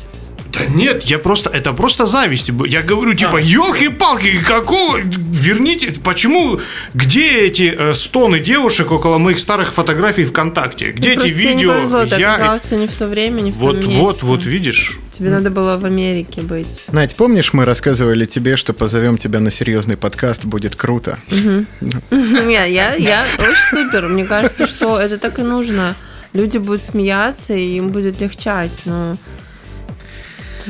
[0.52, 2.50] Да нет, я просто, это просто зависть.
[2.66, 6.60] Я говорю, типа, елки-палки, какого, верните, почему,
[6.94, 10.92] где эти э, стоны девушек около моих старых фотографий ВКонтакте?
[10.92, 11.72] Где Ну, эти тебе видео?
[11.72, 14.26] Не повезло, ты Я- оказался не в то время, не в Вот, том вот, месте.
[14.26, 14.98] вот, видишь?
[15.10, 16.84] Тебе надо было в Америке быть.
[16.92, 21.18] Надь, помнишь, мы рассказывали тебе, что позовем тебя на серьезный подкаст, будет круто.
[21.30, 24.08] Не, я, я очень супер.
[24.08, 25.94] Мне кажется, что это так и нужно.
[26.32, 28.70] Люди будут смеяться, и им будет легчать.
[28.84, 29.16] Но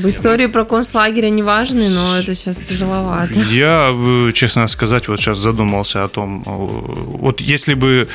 [0.07, 3.35] истории про концлагеря не важны, но это сейчас тяжеловато.
[3.51, 8.09] Я, э, честно сказать, вот сейчас задумался о том, э, вот если бы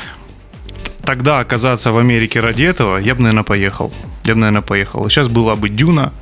[1.05, 3.91] тогда оказаться в Америке ради этого, я бы, наверное, поехал.
[4.25, 5.09] Я бы, наверное, поехал.
[5.09, 6.13] Сейчас была бы Дюна.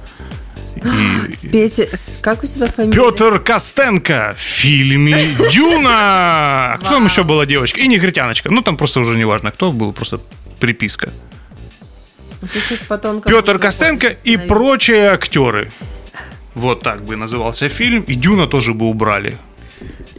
[0.76, 0.82] И...
[1.52, 2.94] Петя, с- как у тебя фамилия?
[2.94, 6.78] Петр Костенко в фильме «Дюна».
[6.80, 7.80] Кто там еще была девочка?
[7.82, 8.50] И негритяночка.
[8.50, 10.20] Ну, там просто уже не важно, кто был, просто
[10.60, 11.10] приписка.
[13.26, 15.72] Петр Костенко и прочие актеры.
[16.56, 18.04] Вот так бы назывался фильм.
[18.04, 19.38] И Дюна тоже бы убрали.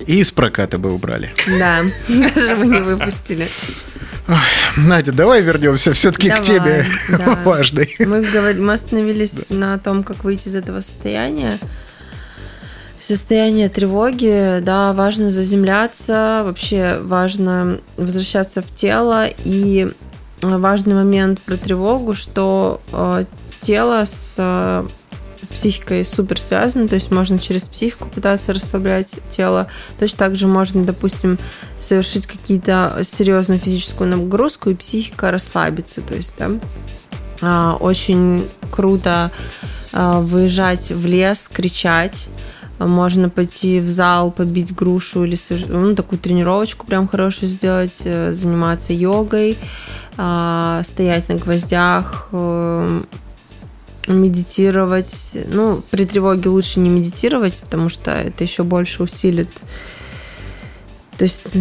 [0.06, 1.30] И из проката бы убрали.
[1.46, 3.48] Да, даже мы не выпустили.
[4.76, 7.38] Надя, давай вернемся все-таки к теме да.
[7.44, 7.94] важной.
[7.98, 11.58] Мы, говор- мы остановились на том, как выйти из этого состояния.
[13.00, 19.26] Состояние тревоги, да, важно заземляться, вообще важно возвращаться в тело.
[19.44, 19.88] И
[20.42, 23.24] важный момент про тревогу, что э,
[23.60, 24.86] тело с э,
[25.50, 29.68] психикой супер связано, то есть можно через психику пытаться расслаблять тело.
[29.98, 31.38] Точно так же можно, допустим,
[31.78, 36.00] совершить какие-то серьезную физическую нагрузку, и психика расслабится.
[36.00, 36.50] То есть, да,
[37.40, 39.30] а, очень круто
[39.92, 42.28] а, выезжать в лес, кричать.
[42.78, 45.36] Можно пойти в зал, побить грушу или
[45.68, 49.56] ну, такую тренировочку прям хорошую сделать, э, заниматься йогой,
[50.16, 53.02] а, стоять на гвоздях, э,
[54.08, 55.36] медитировать.
[55.52, 59.50] Ну, при тревоге лучше не медитировать, потому что это еще больше усилит.
[61.18, 61.54] То есть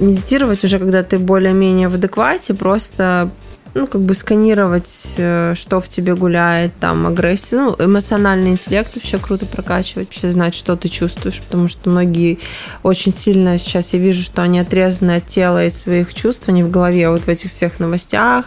[0.00, 3.30] медитировать уже, когда ты более-менее в адеквате, просто
[3.76, 9.18] ну, как бы сканировать, э, что в тебе гуляет, там, агрессия, ну, эмоциональный интеллект вообще
[9.18, 12.38] круто прокачивать, вообще знать, что ты чувствуешь, потому что многие
[12.82, 16.70] очень сильно сейчас я вижу, что они отрезаны от тела и своих чувств, они в
[16.70, 18.46] голове вот в этих всех новостях,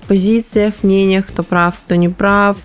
[0.00, 2.56] в позициях, в мнениях, кто прав, кто не прав,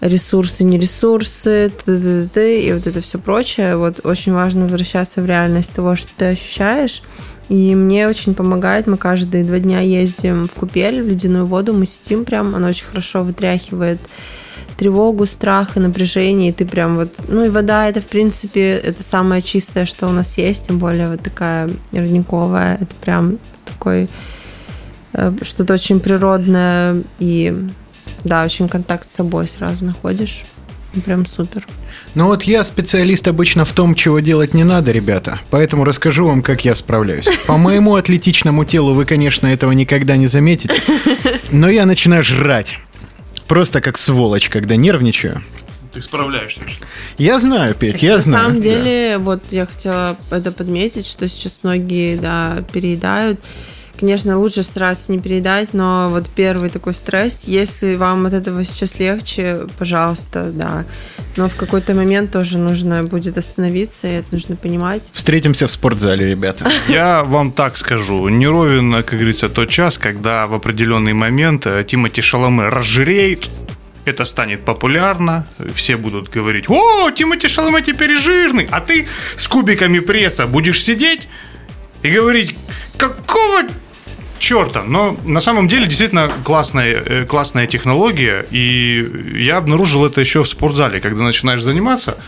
[0.00, 2.60] ресурсы, не ресурсы, т.д.
[2.62, 3.76] и вот это все прочее.
[3.76, 7.02] Вот очень важно возвращаться в реальность того, что ты ощущаешь.
[7.48, 11.86] И мне очень помогает, мы каждые два дня ездим в купель, в ледяную воду, мы
[11.86, 13.98] сидим прям, она очень хорошо вытряхивает
[14.76, 17.14] тревогу, страх и напряжение, и ты прям вот...
[17.26, 21.08] Ну и вода, это, в принципе, это самое чистое, что у нас есть, тем более
[21.08, 24.08] вот такая родниковая, это прям такой
[25.14, 27.68] э, что-то очень природное и,
[28.24, 30.44] да, очень контакт с собой сразу находишь.
[31.04, 31.66] Прям супер.
[32.14, 35.40] Ну вот я специалист обычно в том, чего делать не надо, ребята.
[35.50, 37.26] Поэтому расскажу вам, как я справляюсь.
[37.46, 40.80] По моему атлетичному телу вы, конечно, этого никогда не заметите.
[41.50, 42.78] Но я начинаю жрать.
[43.46, 45.42] Просто как сволочь, когда нервничаю.
[45.92, 46.60] Ты справляешься.
[47.16, 48.44] Я знаю, Петь, я На знаю.
[48.44, 48.62] самом да.
[48.62, 53.40] деле, вот я хотела это подметить, что сейчас многие, да, переедают.
[53.98, 59.00] Конечно, лучше стараться не переедать, но вот первый такой стресс, если вам от этого сейчас
[59.00, 60.84] легче, пожалуйста, да.
[61.36, 65.10] Но в какой-то момент тоже нужно будет остановиться, и это нужно понимать.
[65.12, 66.70] Встретимся в спортзале, ребята.
[66.88, 71.84] Я вам так скажу, не ровен, как говорится, тот час, когда в определенный момент э,
[71.84, 73.48] Тимати Шаломе разжиреет,
[74.04, 79.98] это станет популярно, все будут говорить, о, Тимати Шаломе теперь жирный, а ты с кубиками
[79.98, 81.28] пресса будешь сидеть
[82.02, 82.54] и говорить,
[82.96, 83.62] какого
[84.38, 84.82] черта?
[84.84, 90.48] Но на самом деле действительно классная, э, классная технология, и я обнаружил это еще в
[90.48, 92.18] спортзале, когда начинаешь заниматься,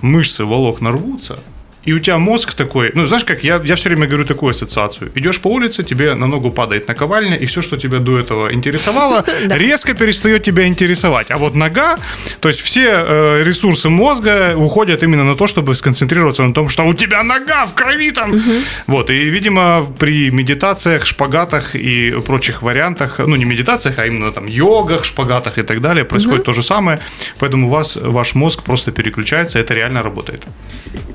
[0.00, 1.38] мышцы волокна рвутся,
[1.86, 5.12] и у тебя мозг такой, ну, знаешь, как я, я все время говорю такую ассоциацию.
[5.14, 9.24] Идешь по улице, тебе на ногу падает наковальня, и все, что тебя до этого интересовало,
[9.48, 11.30] резко перестает тебя интересовать.
[11.30, 11.98] А вот нога,
[12.40, 16.84] то есть все э, ресурсы мозга уходят именно на то, чтобы сконцентрироваться на том, что
[16.84, 18.42] у тебя нога в крови там.
[18.88, 24.46] Вот, и, видимо, при медитациях, шпагатах и прочих вариантах, ну, не медитациях, а именно там
[24.46, 26.98] йогах, шпагатах и так далее, происходит то же самое.
[27.38, 30.42] Поэтому у вас, ваш мозг просто переключается, это реально работает.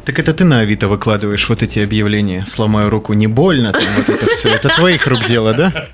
[0.06, 2.46] Так это ты на Авито выкладываешь вот эти объявления.
[2.46, 4.50] Сломаю руку, не больно, там вот это все.
[4.50, 5.88] Это твоих рук дело, да?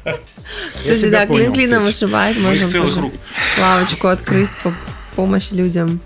[0.79, 3.11] Кстати, да, клин клином вышибает, можем тоже
[3.59, 4.73] лавочку открыть по
[5.15, 6.01] помощь людям.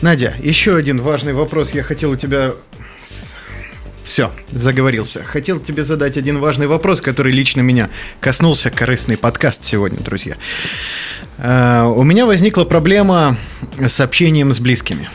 [0.00, 1.72] Надя, еще один важный вопрос.
[1.72, 2.52] Я хотел у тебя...
[4.04, 5.22] Все, заговорился.
[5.22, 7.88] Хотел тебе задать один важный вопрос, который лично меня
[8.20, 8.70] коснулся.
[8.70, 10.36] Корыстный подкаст сегодня, друзья.
[11.38, 13.36] Э, у меня возникла проблема
[13.78, 15.08] с общением с близкими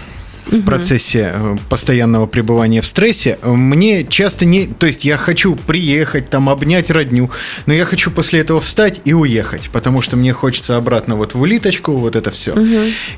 [0.49, 4.67] в процессе э, постоянного пребывания в стрессе, мне часто не...
[4.67, 7.31] То есть я хочу приехать, там, обнять родню,
[7.65, 11.41] но я хочу после этого встать и уехать, потому что мне хочется обратно вот в
[11.41, 12.55] улиточку, вот это все.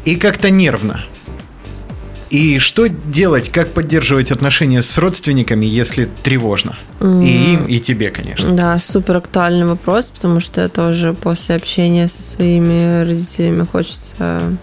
[0.05, 1.05] И как-то нервно.
[2.29, 6.77] И что делать, как поддерживать отношения с родственниками, если тревожно?
[7.01, 8.53] И им, и тебе, конечно.
[8.53, 14.57] Да, супер актуальный вопрос, потому что тоже после общения со своими родителями хочется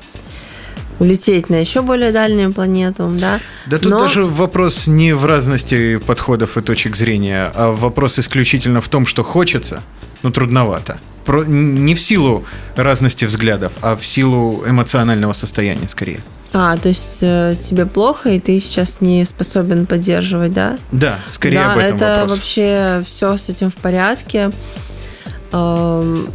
[0.98, 3.40] улететь на еще более дальнюю планету, да.
[3.66, 4.00] Да тут Но...
[4.00, 9.22] даже вопрос не в разности подходов и точек зрения, а вопрос исключительно в том, что
[9.24, 9.82] хочется,
[10.22, 11.00] но трудновато.
[11.24, 11.44] Про...
[11.44, 12.44] Не в силу
[12.76, 16.20] разности взглядов, а в силу эмоционального состояния скорее.
[16.52, 20.78] А, то есть э, тебе плохо, и ты сейчас не способен поддерживать, да?
[20.92, 22.38] Да, скорее да, об этом это вопрос.
[22.38, 24.50] вообще все с этим в порядке.
[25.52, 26.28] Эм,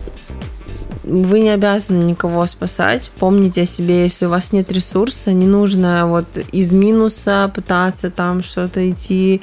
[1.03, 3.11] вы не обязаны никого спасать.
[3.19, 8.43] Помните о себе, если у вас нет ресурса, не нужно вот из минуса пытаться там
[8.43, 9.41] что-то идти,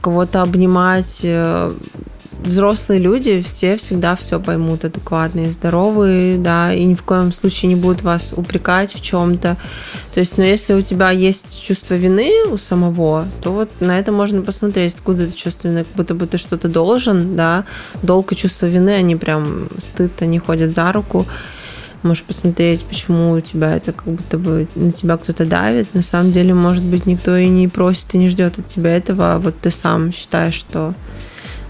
[0.00, 1.24] кого-то обнимать.
[2.42, 7.76] Взрослые люди все всегда все поймут, адекватные, здоровые, да, и ни в коем случае не
[7.76, 9.56] будут вас упрекать в чем-то.
[10.14, 14.12] То есть, но если у тебя есть чувство вины у самого, то вот на это
[14.12, 17.64] можно посмотреть, откуда это чувство вины, как будто бы ты что-то должен, да,
[18.02, 21.26] долг и чувство вины, они прям стыд, они ходят за руку.
[22.02, 25.94] Можешь посмотреть, почему у тебя это как будто бы на тебя кто-то давит.
[25.94, 29.34] На самом деле, может быть, никто и не просит и не ждет от тебя этого,
[29.34, 30.92] а вот ты сам считаешь, что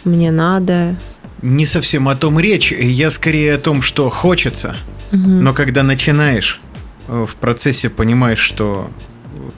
[0.04, 0.96] мне надо.
[1.42, 4.76] Не совсем о том речь, я скорее о том, что хочется,
[5.12, 6.60] но когда начинаешь,
[7.08, 8.90] э, в процессе понимаешь, что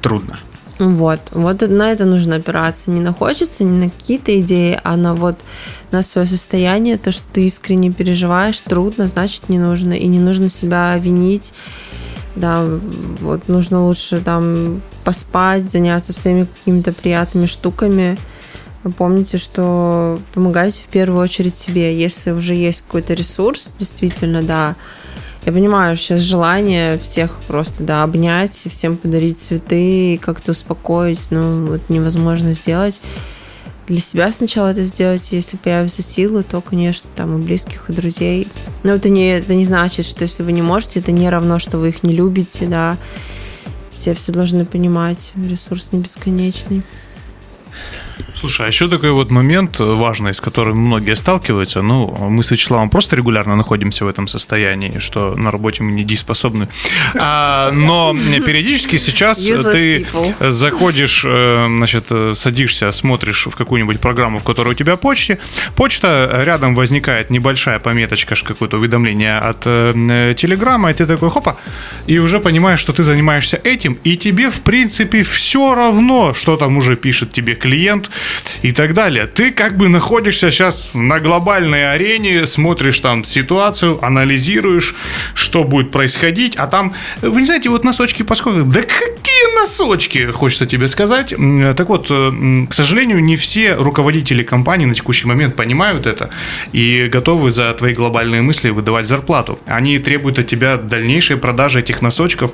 [0.02, 0.40] трудно.
[0.78, 2.90] Вот, вот на это нужно опираться.
[2.90, 5.38] Не на хочется, не на какие-то идеи, а на вот
[5.90, 9.94] на свое состояние, то, что ты искренне переживаешь, трудно, значит не нужно.
[9.94, 11.52] И не нужно себя винить.
[12.34, 12.62] Да,
[13.20, 18.18] вот нужно лучше там поспать, заняться своими какими-то приятными штуками.
[18.96, 21.98] Помните, что помогайте в первую очередь себе.
[21.98, 24.76] Если уже есть какой-то ресурс, действительно, да,
[25.44, 31.66] я понимаю, сейчас желание всех просто, да, обнять, всем подарить цветы и как-то успокоить, но
[31.66, 33.00] вот невозможно сделать.
[33.86, 38.48] Для себя сначала это сделать, если появятся силы, то, конечно, там и близких, и друзей.
[38.82, 41.78] Но это не, это не значит, что если вы не можете, это не равно, что
[41.78, 42.96] вы их не любите, да.
[43.92, 46.82] Все все должны понимать, ресурс не бесконечный.
[48.34, 51.82] Слушай, а еще такой вот момент важный, с которым многие сталкиваются.
[51.82, 56.68] Ну, мы с Вячеславом просто регулярно находимся в этом состоянии, что на работе мы недееспособны.
[57.18, 60.50] А, но периодически сейчас ты people.
[60.50, 65.38] заходишь, э, значит, садишься, смотришь в какую-нибудь программу, в которой у тебя почте.
[65.74, 71.56] Почта, рядом возникает небольшая пометочка, какое-то уведомление от э, Телеграма, и ты такой, хопа,
[72.06, 76.76] и уже понимаешь, что ты занимаешься этим, и тебе, в принципе, все равно, что там
[76.76, 78.05] уже пишет тебе клиент
[78.62, 79.26] и так далее.
[79.26, 84.94] Ты как бы находишься сейчас на глобальной арене, смотришь там ситуацию, анализируешь,
[85.34, 88.62] что будет происходить, а там, вы не знаете, вот носочки поскольку...
[88.62, 89.25] Да какие
[89.60, 91.34] носочки, хочется тебе сказать.
[91.76, 96.30] Так вот, э, к сожалению, не все руководители компании на текущий момент понимают это
[96.72, 99.58] и готовы за твои глобальные мысли выдавать зарплату.
[99.66, 102.52] Они требуют от тебя дальнейшей продажи этих носочков.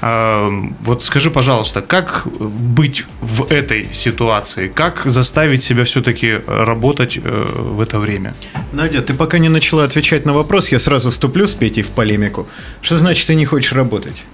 [0.00, 0.48] А,
[0.84, 4.68] Вот скажи, пожалуйста, как быть в этой ситуации?
[4.68, 8.34] Как заставить себя все-таки работать э, в это время?
[8.72, 12.46] Надя, ты пока не начала отвечать на вопрос, я сразу вступлю с Петей в полемику.
[12.82, 14.24] Что значит ты не хочешь работать?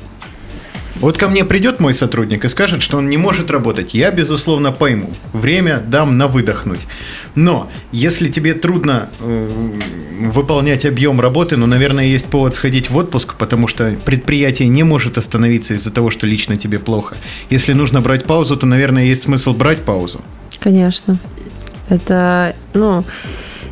[0.97, 3.95] Вот ко мне придет мой сотрудник и скажет, что он не может работать.
[3.95, 5.11] Я, безусловно, пойму.
[5.33, 6.87] Время дам на выдохнуть.
[7.35, 9.49] Но если тебе трудно э,
[10.21, 15.19] выполнять объем работы, ну, наверное, есть повод сходить в отпуск, потому что предприятие не может
[15.19, 17.17] остановиться из-за того, что лично тебе плохо.
[17.51, 20.21] Если нужно брать паузу, то, наверное, есть смысл брать паузу.
[20.61, 21.19] Конечно.
[21.89, 23.05] Это, ну,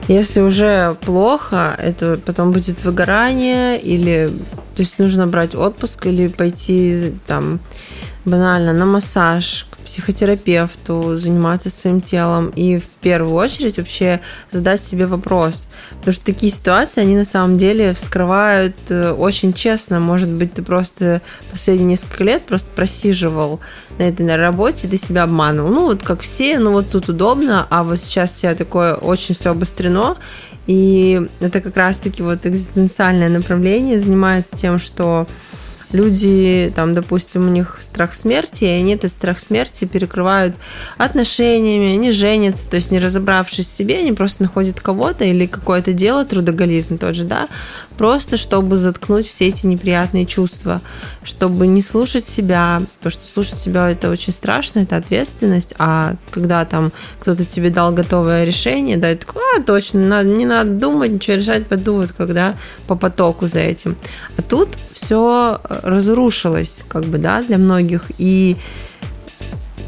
[0.08, 4.30] если уже плохо, это потом будет выгорание или,
[4.74, 7.60] то есть нужно брать отпуск или пойти там
[8.24, 15.68] банально на массаж психотерапевту, заниматься своим телом и в первую очередь вообще задать себе вопрос.
[15.98, 20.00] Потому что такие ситуации, они на самом деле вскрывают э, очень честно.
[20.00, 23.60] Может быть, ты просто последние несколько лет просто просиживал
[23.98, 25.70] на этой на работе, и ты себя обманывал.
[25.70, 29.50] Ну, вот как все, ну вот тут удобно, а вот сейчас тебя такое очень все
[29.50, 30.16] обострено,
[30.66, 35.26] и это как раз-таки вот экзистенциальное направление занимается тем, что
[35.92, 40.56] люди, там, допустим, у них страх смерти, и они этот страх смерти перекрывают
[40.96, 45.92] отношениями, они женятся, то есть не разобравшись в себе, они просто находят кого-то или какое-то
[45.92, 47.48] дело, трудоголизм тот же, да,
[47.96, 50.80] просто чтобы заткнуть все эти неприятные чувства,
[51.22, 56.64] чтобы не слушать себя, потому что слушать себя это очень страшно, это ответственность, а когда
[56.64, 61.36] там кто-то тебе дал готовое решение, да, и такой, а, точно, не надо думать, ничего
[61.36, 62.54] решать, подумать, когда
[62.86, 63.96] по потоку за этим.
[64.36, 68.56] А тут все разрушилось, как бы, да, для многих, и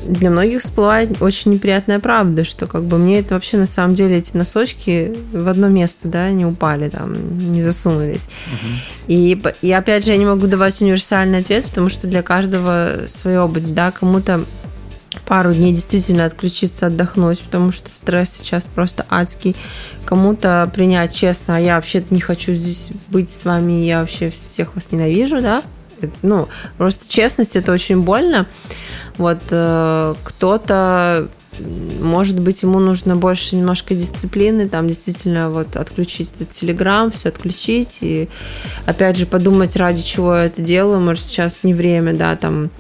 [0.07, 4.19] для многих всплывает очень неприятная правда, что как бы мне это вообще на самом деле
[4.19, 8.27] эти носочки в одно место, да, не упали там, не засунулись.
[8.53, 8.69] Угу.
[9.09, 13.39] И, и опять же, я не могу давать универсальный ответ, потому что для каждого свой
[13.39, 14.45] опыт, да, кому-то
[15.27, 19.57] пару дней действительно отключиться, отдохнуть, потому что стресс сейчас просто адский.
[20.05, 24.75] Кому-то принять честно, а я вообще-то не хочу здесь быть с вами, я вообще всех
[24.75, 25.63] вас ненавижу, да,
[26.23, 26.49] ну,
[26.79, 28.47] просто честность это очень больно.
[29.17, 31.29] Вот э, кто-то
[31.61, 37.99] может быть, ему нужно больше немножко дисциплины, там действительно вот отключить этот телеграм, все отключить
[38.01, 38.29] и
[38.87, 42.71] опять же подумать, ради чего я это делаю, может, сейчас не время, да, там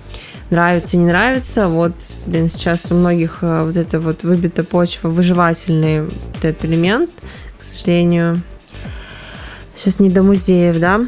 [0.50, 1.94] нравится, не нравится, вот,
[2.26, 7.10] блин, сейчас у многих э, вот это вот выбита почва, выживательный вот этот элемент,
[7.58, 8.42] к сожалению,
[9.76, 11.00] сейчас не до музеев, да,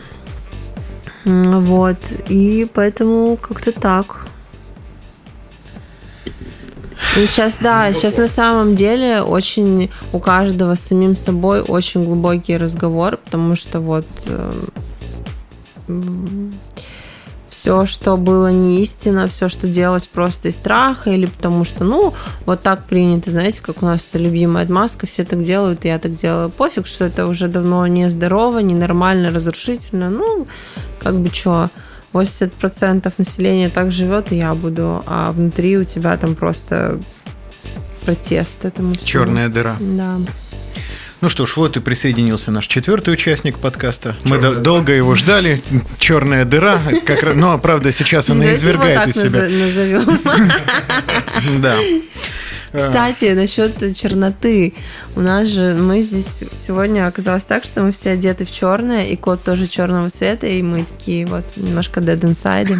[1.26, 1.98] вот,
[2.28, 4.26] и поэтому как-то так.
[7.16, 12.56] И сейчас, да, сейчас на самом деле очень у каждого с самим собой очень глубокий
[12.56, 14.52] разговор, потому что вот э,
[17.56, 22.12] все, что было не истина, все, что делалось просто из страха или потому что, ну,
[22.44, 26.14] вот так принято, знаете, как у нас это любимая отмазка, все так делают, я так
[26.14, 26.50] делаю.
[26.50, 30.46] Пофиг, что это уже давно нездорово, ненормально, разрушительно, ну,
[30.98, 31.70] как бы что,
[32.12, 37.00] 80% населения так живет, и я буду, а внутри у тебя там просто
[38.04, 39.06] протест этому всему.
[39.06, 39.76] Черная дыра.
[39.80, 40.18] Да.
[41.26, 44.14] Ну что ж, вот и присоединился наш четвертый участник подкаста.
[44.22, 45.60] Мы до- долго его ждали.
[45.98, 46.80] Черная дыра.
[47.04, 49.48] Как, ну, правда, сейчас она извергает из себя.
[49.48, 50.20] назовем.
[51.60, 51.78] Да.
[52.72, 54.74] Кстати, насчет черноты.
[55.16, 59.16] У нас же, мы здесь сегодня оказалось так, что мы все одеты в черное, и
[59.16, 62.78] кот тоже черного цвета, и мы такие вот немножко dead inside.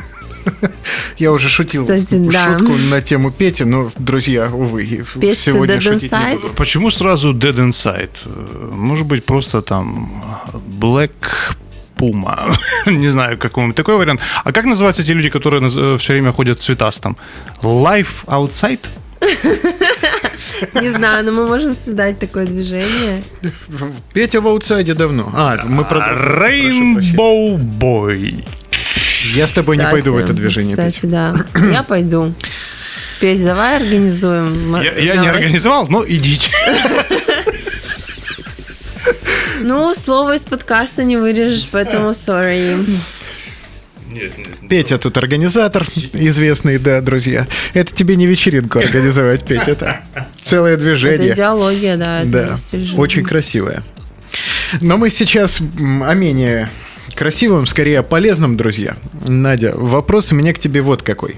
[1.18, 6.30] Я уже шутил Кстати, шутку на тему Пети, но, друзья, увы, Петя, сегодня шутить inside?
[6.30, 6.55] не буду.
[6.55, 8.72] Почему сразу Dead Inside?
[8.72, 10.22] Может быть, просто там
[10.80, 11.12] Black
[11.97, 12.55] Puma.
[12.86, 14.20] не знаю, какой такой вариант.
[14.44, 15.68] А как называются те люди, которые
[15.99, 17.16] все время ходят в цветастом?
[17.62, 18.80] Life Outside?
[20.80, 23.22] Не знаю, но мы можем создать такое движение.
[24.12, 25.30] Петя в аутсайде давно.
[25.34, 25.99] А, мы про...
[25.99, 28.44] Rainbow Boy.
[29.35, 30.77] Я с тобой кстати, не пойду в это движение.
[30.77, 31.47] Кстати, Петя.
[31.55, 31.70] да.
[31.72, 32.35] Я пойду.
[33.20, 34.77] Петь, давай организуем.
[34.77, 36.51] Я, я не организовал, но идите.
[39.62, 42.79] Ну, слово из подкаста не вырежешь, поэтому sorry.
[44.09, 44.68] Нет, нет, нет.
[44.68, 47.49] Петя тут организатор, известный, да, друзья.
[47.74, 50.05] Это тебе не вечеринку организовать, Петя, это
[50.43, 51.31] целое движение.
[51.31, 52.57] Это идеология, да, это да,
[52.97, 53.83] очень красивая.
[54.81, 56.68] Но мы сейчас о менее
[57.17, 58.97] красивом, скорее о полезном, друзья.
[59.27, 61.37] Надя, вопрос у меня к тебе вот какой.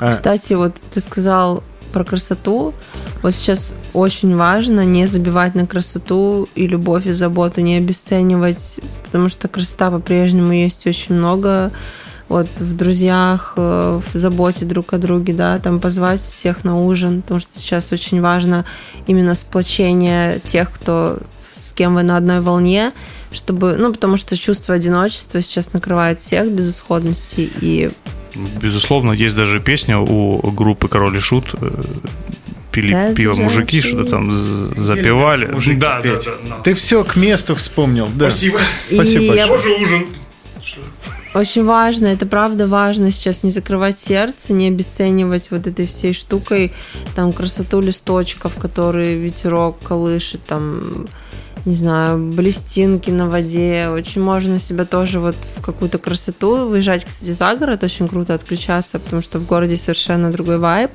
[0.00, 0.12] А.
[0.12, 2.74] Кстати, вот ты сказал про красоту.
[3.22, 9.28] Вот сейчас очень важно не забивать на красоту и любовь и заботу, не обесценивать, потому
[9.28, 11.72] что красота по-прежнему есть очень много
[12.28, 17.22] вот в друзьях, э, в заботе друг о друге, да, там позвать всех на ужин,
[17.22, 18.64] потому что сейчас очень важно
[19.06, 21.18] именно сплочение тех, кто
[21.54, 22.92] с кем вы на одной волне,
[23.30, 27.90] чтобы, ну, потому что чувство одиночества сейчас накрывает всех безысходности и
[28.60, 31.70] Безусловно, есть даже песня у группы Король и Шут э,
[32.70, 34.26] пили Раз пиво мужики, что-то там
[34.76, 35.46] запивали.
[35.76, 36.18] Да, да, да,
[36.48, 36.56] да.
[36.62, 38.08] Ты все к месту вспомнил.
[38.14, 38.28] Да.
[38.28, 38.60] Спасибо.
[38.90, 39.48] И Спасибо большое.
[39.48, 40.06] Тоже ужин.
[41.34, 46.72] Очень важно, это правда важно сейчас не закрывать сердце, не обесценивать вот этой всей штукой,
[47.14, 51.08] там красоту листочков, которые ветерок колышет, там
[51.66, 53.88] не знаю, блестинки на воде.
[53.90, 59.00] Очень можно себя тоже вот в какую-то красоту выезжать, кстати, за город очень круто отключаться,
[59.00, 60.92] потому что в городе совершенно другой вайб,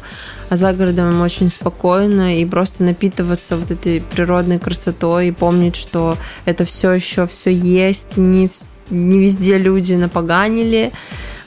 [0.49, 6.17] а за городом очень спокойно и просто напитываться вот этой природной красотой и помнить, что
[6.45, 8.49] это все еще все есть, не,
[8.89, 10.93] не везде люди напоганили.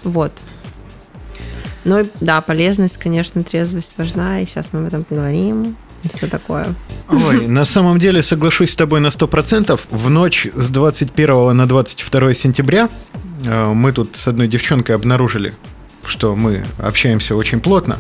[0.03, 0.33] Вот.
[1.85, 5.77] Ну, да, полезность, конечно, трезвость важна, и сейчас мы об этом поговорим
[6.13, 6.75] все такое.
[7.09, 9.81] Ой, на самом деле соглашусь с тобой на 100%.
[9.91, 12.89] В ночь с 21 на 22 сентября
[13.45, 15.55] э, мы тут с одной девчонкой обнаружили,
[16.07, 17.99] что мы общаемся очень плотно.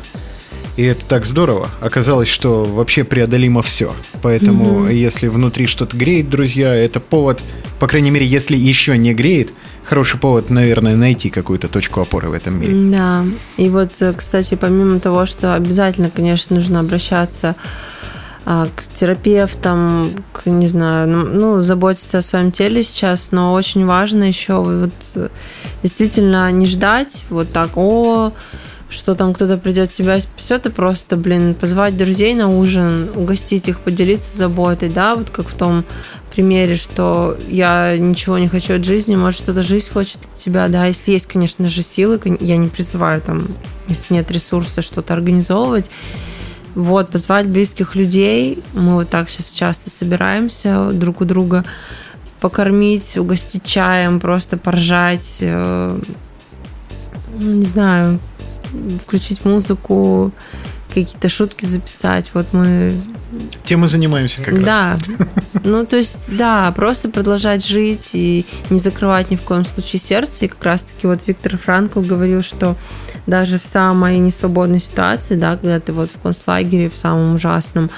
[0.76, 1.70] И это так здорово.
[1.80, 3.94] Оказалось, что вообще преодолимо все.
[4.22, 4.94] Поэтому, mm-hmm.
[4.94, 7.40] если внутри что-то греет, друзья, это повод,
[7.78, 9.52] по крайней мере, если еще не греет,
[9.84, 12.96] хороший повод, наверное, найти какую-то точку опоры в этом мире.
[12.96, 13.24] Да.
[13.56, 17.54] И вот, э, кстати, помимо того, что обязательно, конечно, нужно обращаться
[18.46, 23.86] а, к терапевтам, к, не знаю, ну, ну, заботиться о своем теле сейчас, но очень
[23.86, 25.30] важно еще вот
[25.82, 28.32] действительно не ждать вот так, о,
[28.90, 33.80] что там кто-то придет тебя спасет, и просто, блин, позвать друзей на ужин, угостить их,
[33.80, 35.84] поделиться заботой, да, вот как в том
[36.34, 40.86] примере, что я ничего не хочу от жизни, может, что-то жизнь хочет от тебя, да,
[40.86, 43.46] если есть, конечно же, силы, я не призываю там,
[43.88, 45.90] если нет ресурса что-то организовывать,
[46.74, 51.64] вот, позвать близких людей, мы вот так сейчас часто собираемся друг у друга,
[52.40, 56.00] покормить, угостить чаем, просто поржать, э,
[57.38, 58.18] ну, не знаю,
[59.04, 60.32] включить музыку,
[60.94, 62.30] какие-то шутки записать.
[62.34, 62.94] Вот мы...
[63.64, 64.64] Тем мы занимаемся как раз.
[64.64, 64.98] Да.
[65.64, 70.44] Ну, то есть, да, просто продолжать жить и не закрывать ни в коем случае сердце.
[70.44, 72.76] И как раз-таки вот Виктор Франкл говорил, что
[73.26, 77.90] даже в самой несвободной ситуации, да, когда ты вот в концлагере, в самом ужасном,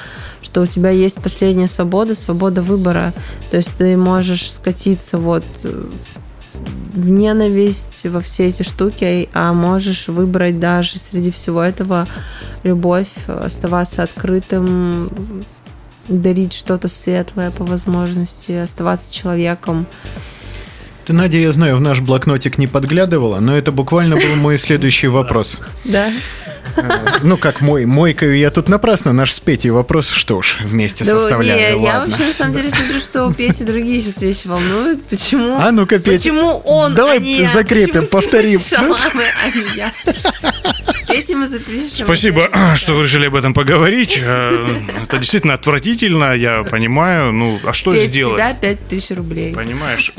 [0.42, 3.12] что у тебя есть последняя свобода, свобода выбора.
[3.50, 5.44] То есть ты можешь скатиться вот
[6.92, 12.06] в ненависть во все эти штуки, а можешь выбрать даже среди всего этого
[12.62, 15.44] любовь, оставаться открытым,
[16.08, 19.86] дарить что-то светлое по возможности, оставаться человеком.
[21.06, 25.06] Ты, Надя, я знаю, в наш блокнотик не подглядывала, но это буквально был мой следующий
[25.06, 25.60] вопрос.
[25.84, 26.10] Да.
[27.22, 29.12] Ну, как мой, мойкаю я тут напрасно.
[29.12, 31.78] Наш с Петей вопрос, что ж, вместе да, составляю.
[31.78, 35.04] Не, я вообще, на самом деле, смотрю, что у Пети другие сейчас вещи волнуют.
[35.04, 35.56] Почему?
[35.60, 36.18] А ну-ка, Петя.
[36.18, 37.52] Почему он, Давай а не я?
[37.52, 38.60] закрепим, Почему повторим.
[38.60, 39.92] Шаламы, а не я?
[41.16, 42.06] Петей мы запишем.
[42.06, 44.18] Спасибо, что вы решили об этом поговорить.
[44.22, 44.66] Э,
[45.04, 47.32] это действительно отвратительно, я понимаю.
[47.32, 48.40] Ну, а что Петь, сделать?
[48.40, 49.54] с тебя 5000 рублей.
[49.54, 50.12] Понимаешь?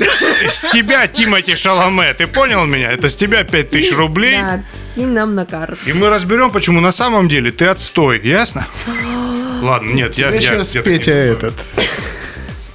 [0.46, 2.90] С тебя, Тимати Шаломе, ты понял меня?
[2.90, 4.40] Это с тебя 5000 рублей.
[4.40, 5.78] Да, скинь нам на карту.
[5.86, 8.66] И мы разберем, почему на самом деле ты отстой, ясно?
[9.62, 10.30] Ладно, нет, я...
[10.30, 11.54] Я сейчас Петя этот...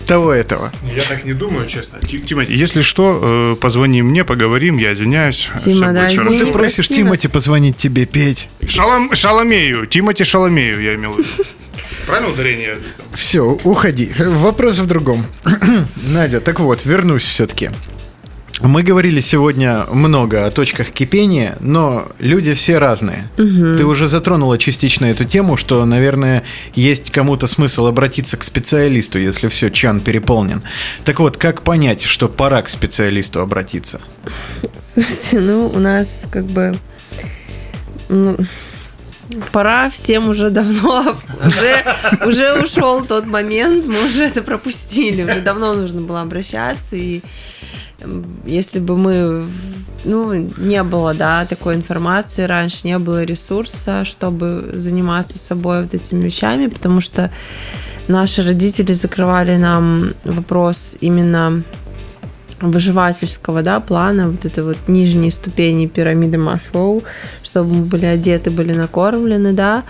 [0.07, 0.71] Того этого.
[0.95, 1.99] Я так не думаю, честно.
[1.99, 5.49] Ти- Тимати, если что, э, позвони мне, поговорим, я извиняюсь.
[5.63, 6.39] Тима, да, извини.
[6.43, 7.33] Ты просишь прости Тимати нас.
[7.33, 8.49] позвонить тебе, Петь.
[8.67, 11.27] Шалом, Шаломею, Тимати Шаломею, я имел в виду.
[12.05, 12.77] Правильно ударение?
[13.13, 14.11] Все, уходи.
[14.19, 15.25] Вопрос в другом.
[16.07, 17.69] Надя, так вот, вернусь все-таки.
[18.61, 23.29] Мы говорили сегодня много о точках кипения, но люди все разные.
[23.35, 26.43] Ты уже затронула частично эту тему, что, наверное,
[26.75, 30.61] есть кому-то смысл обратиться к специалисту, если все, чан переполнен.
[31.03, 33.99] Так вот, как понять, что пора к специалисту обратиться?
[34.77, 36.77] Слушайте, ну, у нас как бы...
[38.09, 38.37] ну,
[39.51, 41.15] пора всем уже давно,
[41.45, 47.21] уже, уже ушел тот момент, мы уже это пропустили, уже давно нужно было обращаться, и
[48.45, 49.47] если бы мы,
[50.03, 56.23] ну, не было, да, такой информации раньше, не было ресурса, чтобы заниматься собой вот этими
[56.23, 57.31] вещами, потому что
[58.07, 61.63] наши родители закрывали нам вопрос именно
[62.59, 67.03] выживательского да, плана, вот это вот нижние ступени пирамиды Маслоу,
[67.53, 69.83] чтобы мы были одеты, были накормлены, да,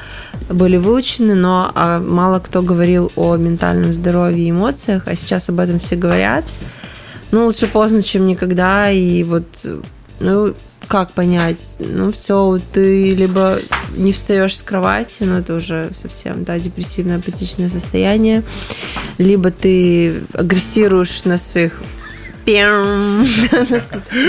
[0.50, 5.62] были выучены, но а, мало кто говорил о ментальном здоровье и эмоциях, а сейчас об
[5.62, 6.44] этом все говорят.
[7.32, 9.46] Ну, лучше поздно, чем никогда, и вот,
[10.20, 10.54] ну,
[10.90, 11.76] как понять?
[11.80, 13.60] Ну, все, ты либо
[13.96, 18.44] не встаешь с кровати, но это уже совсем, да, депрессивное, апатичное состояние,
[19.18, 21.82] либо ты агрессируешь на своих.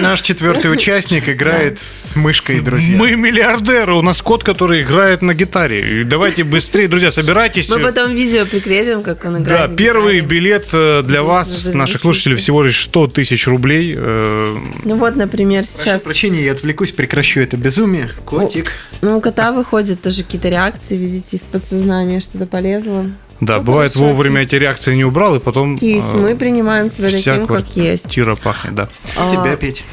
[0.02, 2.96] Наш четвертый участник играет с мышкой, друзья.
[2.96, 6.00] Мы миллиардеры, у нас кот, который играет на гитаре.
[6.00, 7.68] И давайте быстрее, друзья, собирайтесь.
[7.70, 9.70] Мы потом видео прикрепим, как он Да, играет.
[9.70, 13.94] на первый билет э, для вас, наших слушателей, всего лишь 100 тысяч рублей.
[13.96, 16.02] Э, Ну вот, например, Прошу сейчас...
[16.02, 18.10] прощения, я отвлекусь, прекращу это безумие.
[18.24, 18.72] Котик.
[19.00, 23.10] Ну, у кота выходят тоже какие-то реакции, видите, из подсознания что-то полезло.
[23.44, 24.48] Да, Ну, бывает, хорошо, вовремя кис.
[24.48, 25.78] эти реакции не убрал, и потом...
[25.78, 28.04] Кись, э, мы принимаем тебя таким, как есть.
[28.04, 28.88] квартира пахнет, да.
[29.16, 29.84] А, Тебя, Петь.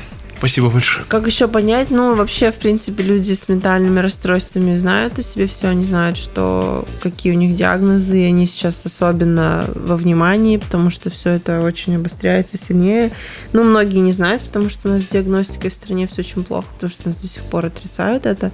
[0.42, 1.06] Спасибо большое.
[1.08, 1.92] Как еще понять?
[1.92, 6.84] Ну, вообще, в принципе, люди с ментальными расстройствами знают о себе все, они знают, что
[7.00, 11.96] какие у них диагнозы, и они сейчас особенно во внимании, потому что все это очень
[11.96, 13.12] обостряется сильнее.
[13.54, 16.66] Ну, многие не знают, потому что у нас с диагностикой в стране все очень плохо,
[16.74, 18.52] потому что нас до сих пор отрицают это.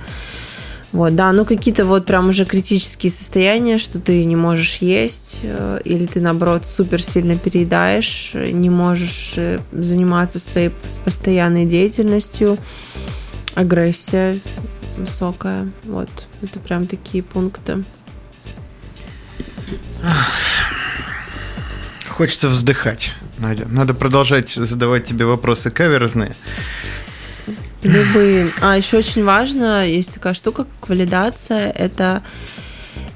[0.93, 5.81] Вот, да, ну какие-то вот прям уже критические состояния, что ты не можешь есть, э,
[5.83, 10.71] или ты, наоборот, супер сильно переедаешь, не можешь э, заниматься своей
[11.03, 12.57] постоянной деятельностью,
[13.53, 14.39] агрессия
[14.97, 16.09] высокая, вот,
[16.41, 17.83] это прям такие пункты.
[22.07, 23.67] Хочется вздыхать, Надя.
[23.67, 26.35] Надо продолжать задавать тебе вопросы каверзные.
[27.83, 28.49] Любые.
[28.61, 31.69] А еще очень важно, есть такая штука, как валидация.
[31.71, 32.23] Это,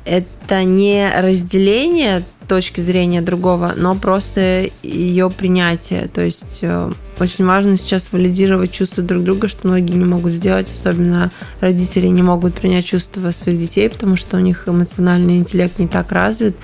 [0.06, 6.10] это не разделение точки зрения другого, но просто ее принятие.
[6.10, 10.70] То есть э, очень важно сейчас валидировать чувства друг друга, что многие не могут сделать,
[10.70, 11.32] особенно
[11.62, 16.12] родители не могут принять чувства своих детей, потому что у них эмоциональный интеллект не так
[16.12, 16.58] развит.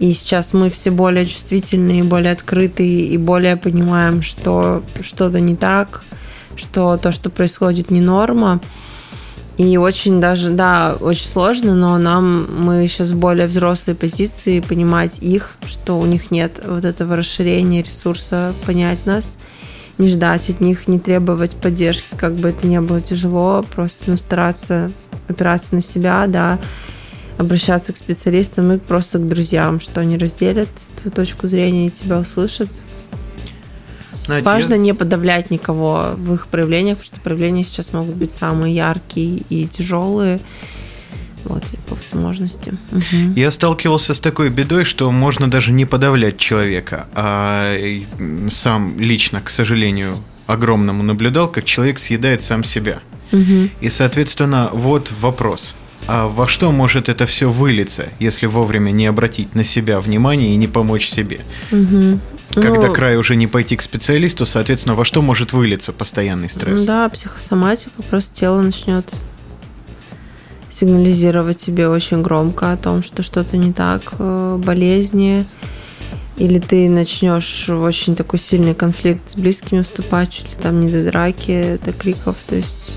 [0.00, 6.02] И сейчас мы все более чувствительные, более открытые и более понимаем, что что-то не так,
[6.56, 8.60] что то, что происходит, не норма.
[9.58, 15.18] И очень даже, да, очень сложно, но нам, мы сейчас в более взрослой позиции понимать
[15.20, 19.36] их, что у них нет вот этого расширения ресурса понять нас,
[19.98, 24.16] не ждать от них, не требовать поддержки, как бы это ни было тяжело, просто ну,
[24.16, 24.90] стараться
[25.28, 26.58] опираться на себя, да,
[27.38, 30.68] обращаться к специалистам и просто к друзьям, что они разделят
[31.00, 32.68] твою точку зрения и тебя услышат.
[34.24, 38.74] Знаете, Важно не подавлять никого в их проявлениях, потому что проявления сейчас могут быть самые
[38.74, 40.40] яркие и тяжелые.
[41.44, 42.72] Вот, по возможности.
[42.92, 43.32] Угу.
[43.34, 47.76] Я сталкивался с такой бедой, что можно даже не подавлять человека, а
[48.48, 53.00] сам лично, к сожалению, огромному наблюдал, как человек съедает сам себя.
[53.32, 53.70] Угу.
[53.80, 55.74] И, соответственно, вот вопрос.
[56.08, 60.56] А во что может это все вылиться, если вовремя не обратить на себя внимание и
[60.56, 61.40] не помочь себе?
[61.70, 62.18] Угу.
[62.54, 66.82] Когда ну, край уже не пойти к специалисту, соответственно, во что может вылиться постоянный стресс?
[66.82, 69.10] Да, психосоматика, просто тело начнет
[70.70, 75.46] сигнализировать себе очень громко о том, что что-то не так, э, болезни,
[76.36, 80.90] или ты начнешь в очень такой сильный конфликт с близкими вступать, чуть ли там не
[80.90, 82.96] до драки, до криков, то есть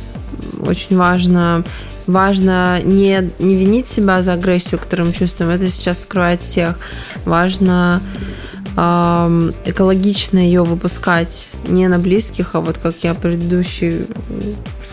[0.60, 1.64] очень важно
[2.08, 5.51] Важно не, не винить себя за агрессию, которую мы чувствуем.
[5.51, 6.78] Это сейчас скрывает всех.
[7.26, 8.01] Важно
[8.78, 14.06] э, экологично ее выпускать не на близких, а вот как я предыдущий,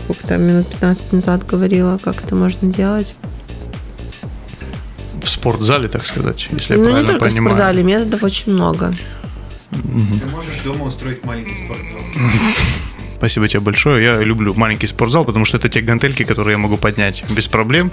[0.03, 3.13] сколько там, минут 15 назад говорила, как это можно делать.
[5.21, 7.53] В спортзале, так сказать, если ну, я правильно не только понимаю.
[7.53, 8.93] в спортзале, методов очень много.
[9.69, 11.99] Ты можешь дома устроить маленький спортзал.
[13.23, 14.03] Спасибо тебе большое.
[14.03, 17.89] Я люблю маленький спортзал, потому что это те гантельки, которые я могу поднять без проблем.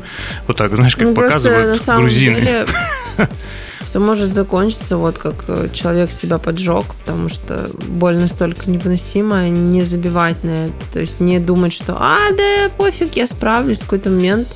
[0.49, 2.35] Вот так, знаешь, как ну, показывают на самом грузины.
[2.35, 2.67] Деле
[3.85, 9.85] все может закончиться вот как э, человек себя поджег, потому что боль настолько невыносимая, не
[9.85, 14.11] забивать на это, то есть не думать, что а, да, пофиг, я справлюсь в какой-то
[14.11, 14.49] момент,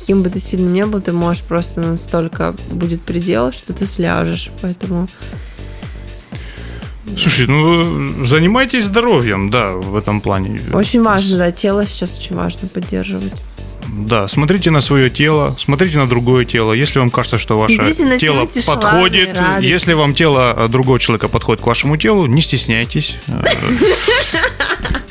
[0.00, 4.50] каким бы ты сильным ни был, ты можешь просто настолько будет предел, что ты сляжешь,
[4.62, 5.08] поэтому
[7.18, 10.60] Слушай, ну занимайтесь здоровьем, да, в этом плане.
[10.72, 13.42] Очень важно, да, тело сейчас очень важно поддерживать.
[13.88, 16.72] Да, смотрите на свое тело, смотрите на другое тело.
[16.72, 17.76] Если вам кажется, что ваше
[18.18, 23.18] тело подходит, если вам тело другого человека подходит к вашему телу, не стесняйтесь.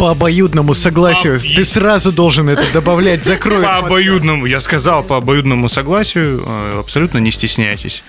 [0.01, 1.39] По обоюдному согласию.
[1.39, 1.45] По...
[1.45, 3.61] Ты сразу должен это добавлять, закрой.
[3.61, 8.03] По обоюдному, я сказал, по обоюдному согласию, э, абсолютно не стесняйтесь.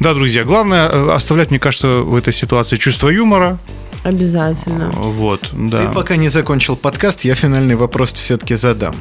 [0.00, 3.60] Да, друзья, главное э, оставлять, мне кажется, в этой ситуации чувство юмора,
[4.02, 4.90] Обязательно.
[4.90, 5.86] Вот, да.
[5.86, 8.96] Ты пока не закончил подкаст, я финальный вопрос все-таки задам.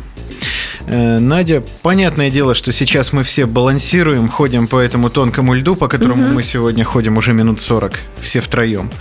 [0.86, 5.88] Э, Надя, понятное дело, что сейчас мы все балансируем, ходим по этому тонкому льду, по
[5.88, 6.36] которому угу.
[6.36, 8.92] мы сегодня ходим уже минут 40, все втроем.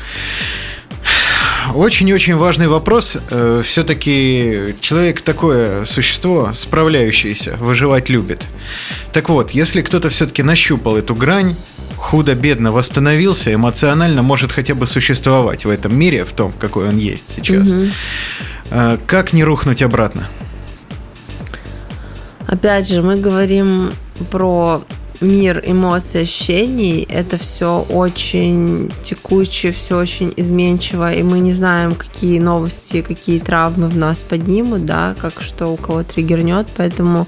[1.74, 3.16] Очень-очень важный вопрос.
[3.30, 8.46] Э, Все-таки человек такое существо, справляющееся, выживать любит.
[9.12, 11.54] Так вот, если кто-то все-таки нащупал эту грань,
[11.96, 17.36] худо-бедно восстановился, эмоционально может хотя бы существовать в этом мире, в том, какой он есть
[17.36, 17.68] сейчас.
[17.68, 19.00] Угу.
[19.06, 20.28] Как не рухнуть обратно?
[22.46, 23.92] Опять же, мы говорим
[24.30, 24.82] про
[25.20, 32.38] мир эмоций, ощущений, это все очень текучее, все очень изменчиво, и мы не знаем, какие
[32.38, 37.26] новости, какие травмы в нас поднимут, да, как что у кого триггернет, поэтому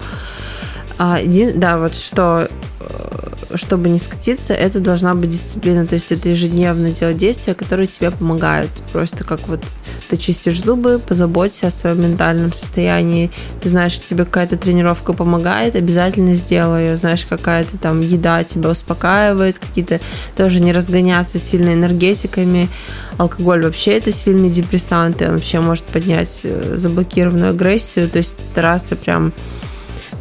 [0.99, 1.19] а,
[1.55, 2.49] да, вот что
[2.83, 5.87] Э, чтобы не скатиться, это должна быть дисциплина.
[5.87, 8.71] То есть это ежедневное делать действия, которые тебе помогают.
[8.93, 9.63] Просто как вот
[10.09, 13.31] ты чистишь зубы, позаботься о своем ментальном состоянии.
[13.61, 16.97] Ты знаешь, тебе какая-то тренировка помогает, обязательно сделай ее.
[16.97, 20.01] Знаешь, какая-то там еда тебя успокаивает, какие-то
[20.35, 22.71] тоже не разгоняться сильно энергетиками.
[23.19, 28.09] Алкоголь вообще это сильный депрессант, и он вообще может поднять э, заблокированную агрессию.
[28.09, 29.33] То есть стараться прям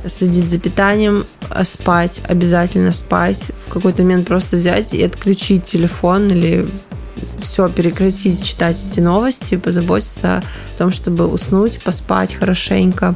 [0.07, 3.51] следить за питанием, а спать, обязательно спать.
[3.67, 6.67] В какой-то момент просто взять и отключить телефон или
[7.41, 13.15] все прекратить читать эти новости, позаботиться о том, чтобы уснуть, поспать хорошенько.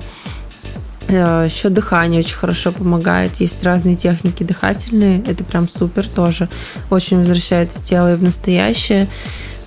[1.07, 3.35] Э, Еще дыхание очень хорошо помогает.
[3.37, 5.23] Есть разные техники дыхательные.
[5.25, 6.49] Это прям супер тоже.
[6.89, 9.07] Очень возвращает в тело и в настоящее.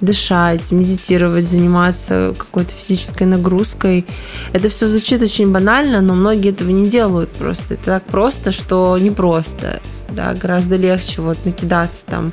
[0.00, 4.06] Дышать, медитировать, заниматься какой-то физической нагрузкой.
[4.52, 7.74] Это все звучит очень банально, но многие этого не делают просто.
[7.74, 9.80] Это так просто, что непросто.
[10.10, 12.32] Да, гораздо легче вот накидаться там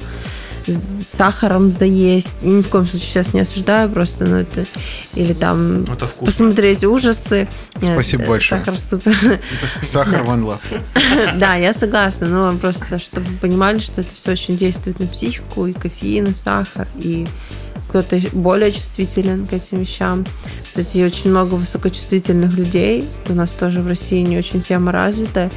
[0.68, 2.44] с сахаром заесть.
[2.44, 4.66] И ни в коем случае сейчас не осуждаю, просто, ну это...
[5.14, 6.26] Или там Это вкусно.
[6.26, 7.48] посмотреть ужасы.
[7.82, 8.60] Нет, Спасибо э, большое.
[8.62, 9.40] Сахар супер.
[9.82, 10.82] Сахар one love.
[11.40, 15.66] Да, я согласна, но просто, чтобы вы понимали, что это все очень действует на психику,
[15.68, 17.28] и кофеин, и сахар, и
[17.90, 20.26] кто-то более чувствителен к этим вещам.
[20.68, 23.08] Кстати, очень много высокочувствительных людей.
[23.30, 25.50] У нас тоже в России не очень тема развита.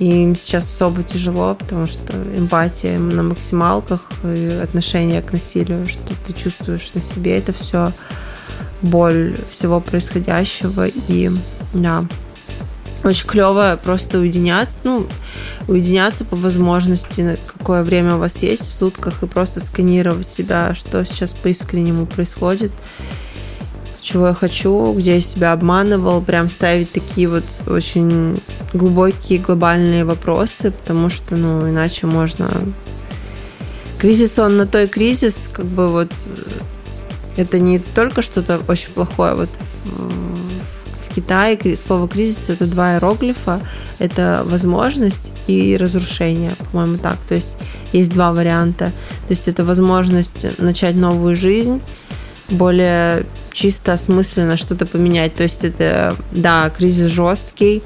[0.00, 6.14] И им сейчас особо тяжело, потому что эмпатия на максималках и отношение к насилию, что
[6.26, 7.92] ты чувствуешь на себе это все,
[8.82, 10.88] боль всего происходящего.
[11.08, 11.30] И
[11.74, 12.04] да,
[13.04, 15.06] очень клево просто уединяться, ну,
[15.68, 20.74] уединяться по возможности, на какое время у вас есть в сутках, и просто сканировать себя,
[20.74, 22.72] что сейчас по-искреннему происходит,
[24.00, 28.40] чего я хочу, где я себя обманывал, прям ставить такие вот очень
[28.72, 32.50] глубокие глобальные вопросы, потому что, ну, иначе можно...
[33.98, 38.92] Кризис, он на то и кризис, как бы вот э, это не только что-то очень
[38.92, 39.50] плохое, вот
[39.84, 43.60] в, Китае слово кризис это два иероглифа,
[43.98, 47.18] это возможность и разрушение, по-моему, так.
[47.28, 47.58] То есть
[47.92, 48.92] есть два варианта.
[49.26, 51.80] То есть это возможность начать новую жизнь,
[52.50, 55.34] более чисто, осмысленно что-то поменять.
[55.34, 57.82] То есть это, да, кризис жесткий,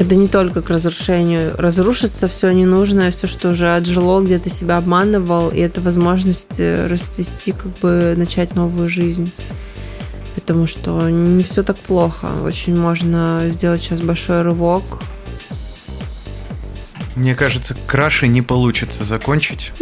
[0.00, 1.54] это не только к разрушению.
[1.58, 6.86] Разрушится все ненужное, все, что уже отжило, где ты себя обманывал, и это возможность э,
[6.86, 9.30] расцвести, как бы начать новую жизнь.
[10.34, 12.28] Потому что не все так плохо.
[12.42, 14.84] Очень можно сделать сейчас большой рывок.
[17.14, 19.72] Мне кажется, краши не получится закончить.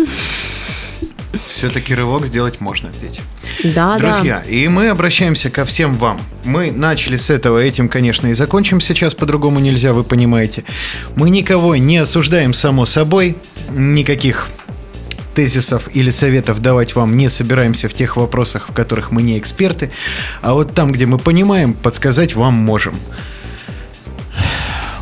[1.49, 3.21] Все-таки рывок сделать можно, Петь.
[3.65, 6.21] Да, Друзья, и мы обращаемся ко всем вам.
[6.45, 10.65] Мы начали с этого, этим, конечно, и закончим сейчас, по-другому нельзя, вы понимаете.
[11.17, 13.37] Мы никого не осуждаем, само собой,
[13.71, 14.49] никаких
[15.35, 19.91] тезисов или советов давать вам не собираемся в тех вопросах, в которых мы не эксперты,
[20.43, 22.97] а вот там, где мы понимаем, подсказать вам можем.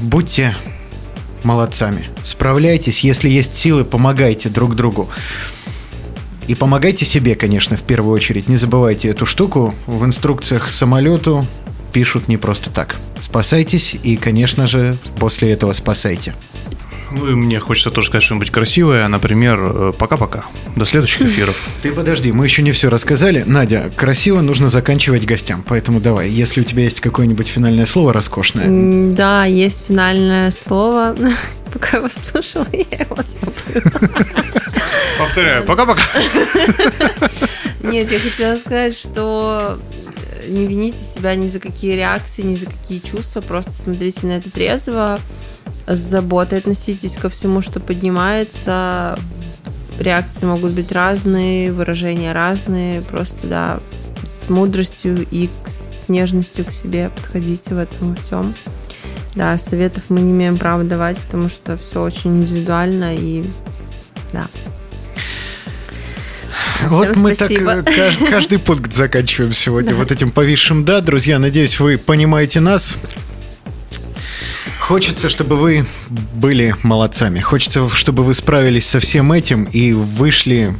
[0.00, 0.54] Будьте
[1.42, 5.09] молодцами, справляйтесь, если есть силы, помогайте друг другу.
[6.49, 8.49] И помогайте себе, конечно, в первую очередь.
[8.49, 9.74] Не забывайте эту штуку.
[9.86, 11.47] В инструкциях к самолету
[11.92, 12.97] пишут не просто так.
[13.20, 16.34] Спасайтесь и, конечно же, после этого спасайте.
[17.11, 19.07] Ну и мне хочется тоже сказать что-нибудь красивое.
[19.09, 20.44] Например, э, пока-пока.
[20.74, 21.68] До следующих эфиров.
[21.82, 23.44] Ты подожди, мы еще не все рассказали.
[23.47, 28.66] Надя, красиво нужно заканчивать гостям, поэтому давай, если у тебя есть какое-нибудь финальное слово роскошное.
[29.11, 31.16] Да, есть финальное слово.
[31.79, 34.24] Пока я вас слушала, я его забыла.
[35.18, 36.03] Повторяю, пока-пока.
[37.83, 39.79] Нет, я хотела сказать, что
[40.49, 44.51] не вините себя ни за какие реакции, ни за какие чувства, просто смотрите на это
[44.51, 45.20] трезво,
[45.87, 49.18] с заботой относитесь ко всему, что поднимается.
[49.99, 53.81] Реакции могут быть разные, выражения разные, просто, да,
[54.24, 58.55] с мудростью и с нежностью к себе подходите в этом всем.
[59.37, 63.45] Да, советов мы не имеем права давать, потому что все очень индивидуально и
[64.32, 64.47] да.
[66.89, 67.82] Вот Всем мы спасибо.
[67.82, 71.01] так кажд- каждый пункт заканчиваем сегодня вот этим повисшим «да».
[71.01, 72.97] Друзья, надеюсь, вы понимаете нас.
[74.80, 75.87] Хочется, чтобы вы
[76.34, 77.41] были молодцами.
[77.41, 80.74] Хочется, чтобы вы справились со всем этим и вышли,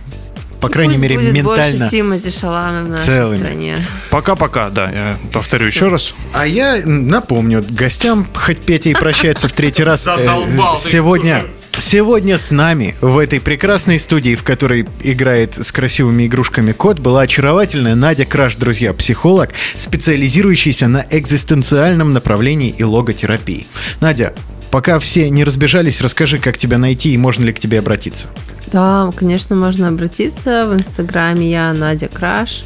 [0.61, 1.79] по крайней Пусть мере, будет ментально.
[1.79, 3.39] больше Тимати Шалана в нашей целыми.
[3.39, 3.87] стране.
[4.11, 4.91] Пока-пока, да.
[4.91, 6.15] Я повторю еще раз.
[6.33, 11.45] А я напомню гостям, хоть Петя и прощается в третий раз, э, Задолбал сегодня,
[11.79, 17.23] сегодня с нами в этой прекрасной студии, в которой играет с красивыми игрушками кот, была
[17.23, 23.67] очаровательная Надя Краш, друзья, психолог, специализирующийся на экзистенциальном направлении и логотерапии.
[24.01, 24.33] Надя,
[24.77, 28.27] пока все не разбежались, расскажи, как тебя найти и можно ли к тебе обратиться.
[28.67, 30.67] Да, конечно, можно обратиться.
[30.67, 32.63] В Инстаграме я Надя Краш.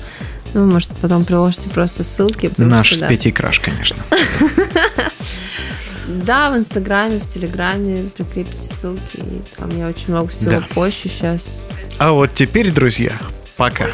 [0.53, 2.51] Ну, может, потом приложите просто ссылки.
[2.57, 3.07] Наш что, с да.
[3.07, 3.99] Петей Краш, конечно.
[6.09, 9.19] Да, в Инстаграме, в Телеграме прикрепите ссылки.
[9.19, 10.67] И там я очень много всего Да.
[10.75, 11.71] пощу сейчас.
[11.99, 13.13] А вот теперь, друзья,
[13.61, 13.89] пока.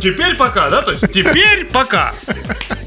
[0.00, 0.82] Теперь пока, да?
[0.82, 2.12] То есть теперь пока.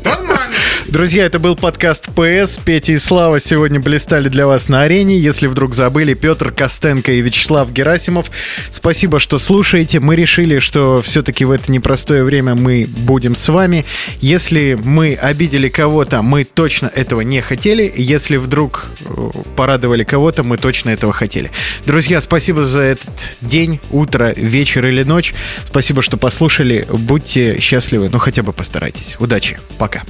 [0.03, 0.53] Нормально.
[0.87, 2.57] Друзья, это был подкаст ПС.
[2.57, 5.17] Петя и Слава сегодня блистали для вас на арене.
[5.17, 8.31] Если вдруг забыли, Петр Костенко и Вячеслав Герасимов.
[8.71, 9.99] Спасибо, что слушаете.
[9.99, 13.85] Мы решили, что все-таки в это непростое время мы будем с вами.
[14.21, 17.91] Если мы обидели кого-то, мы точно этого не хотели.
[17.95, 21.51] Если вдруг э, порадовали кого-то, мы точно этого хотели.
[21.85, 25.33] Друзья, спасибо за этот день, утро, вечер или ночь.
[25.65, 26.85] Спасибо, что послушали.
[26.89, 28.09] Будьте счастливы.
[28.09, 29.15] Ну, хотя бы постарайтесь.
[29.19, 29.59] Удачи.
[29.77, 30.03] Пока.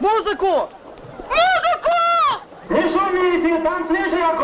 [0.00, 0.68] Музыку!
[1.30, 1.94] Музыку!
[2.70, 4.34] Не шумите, танцующая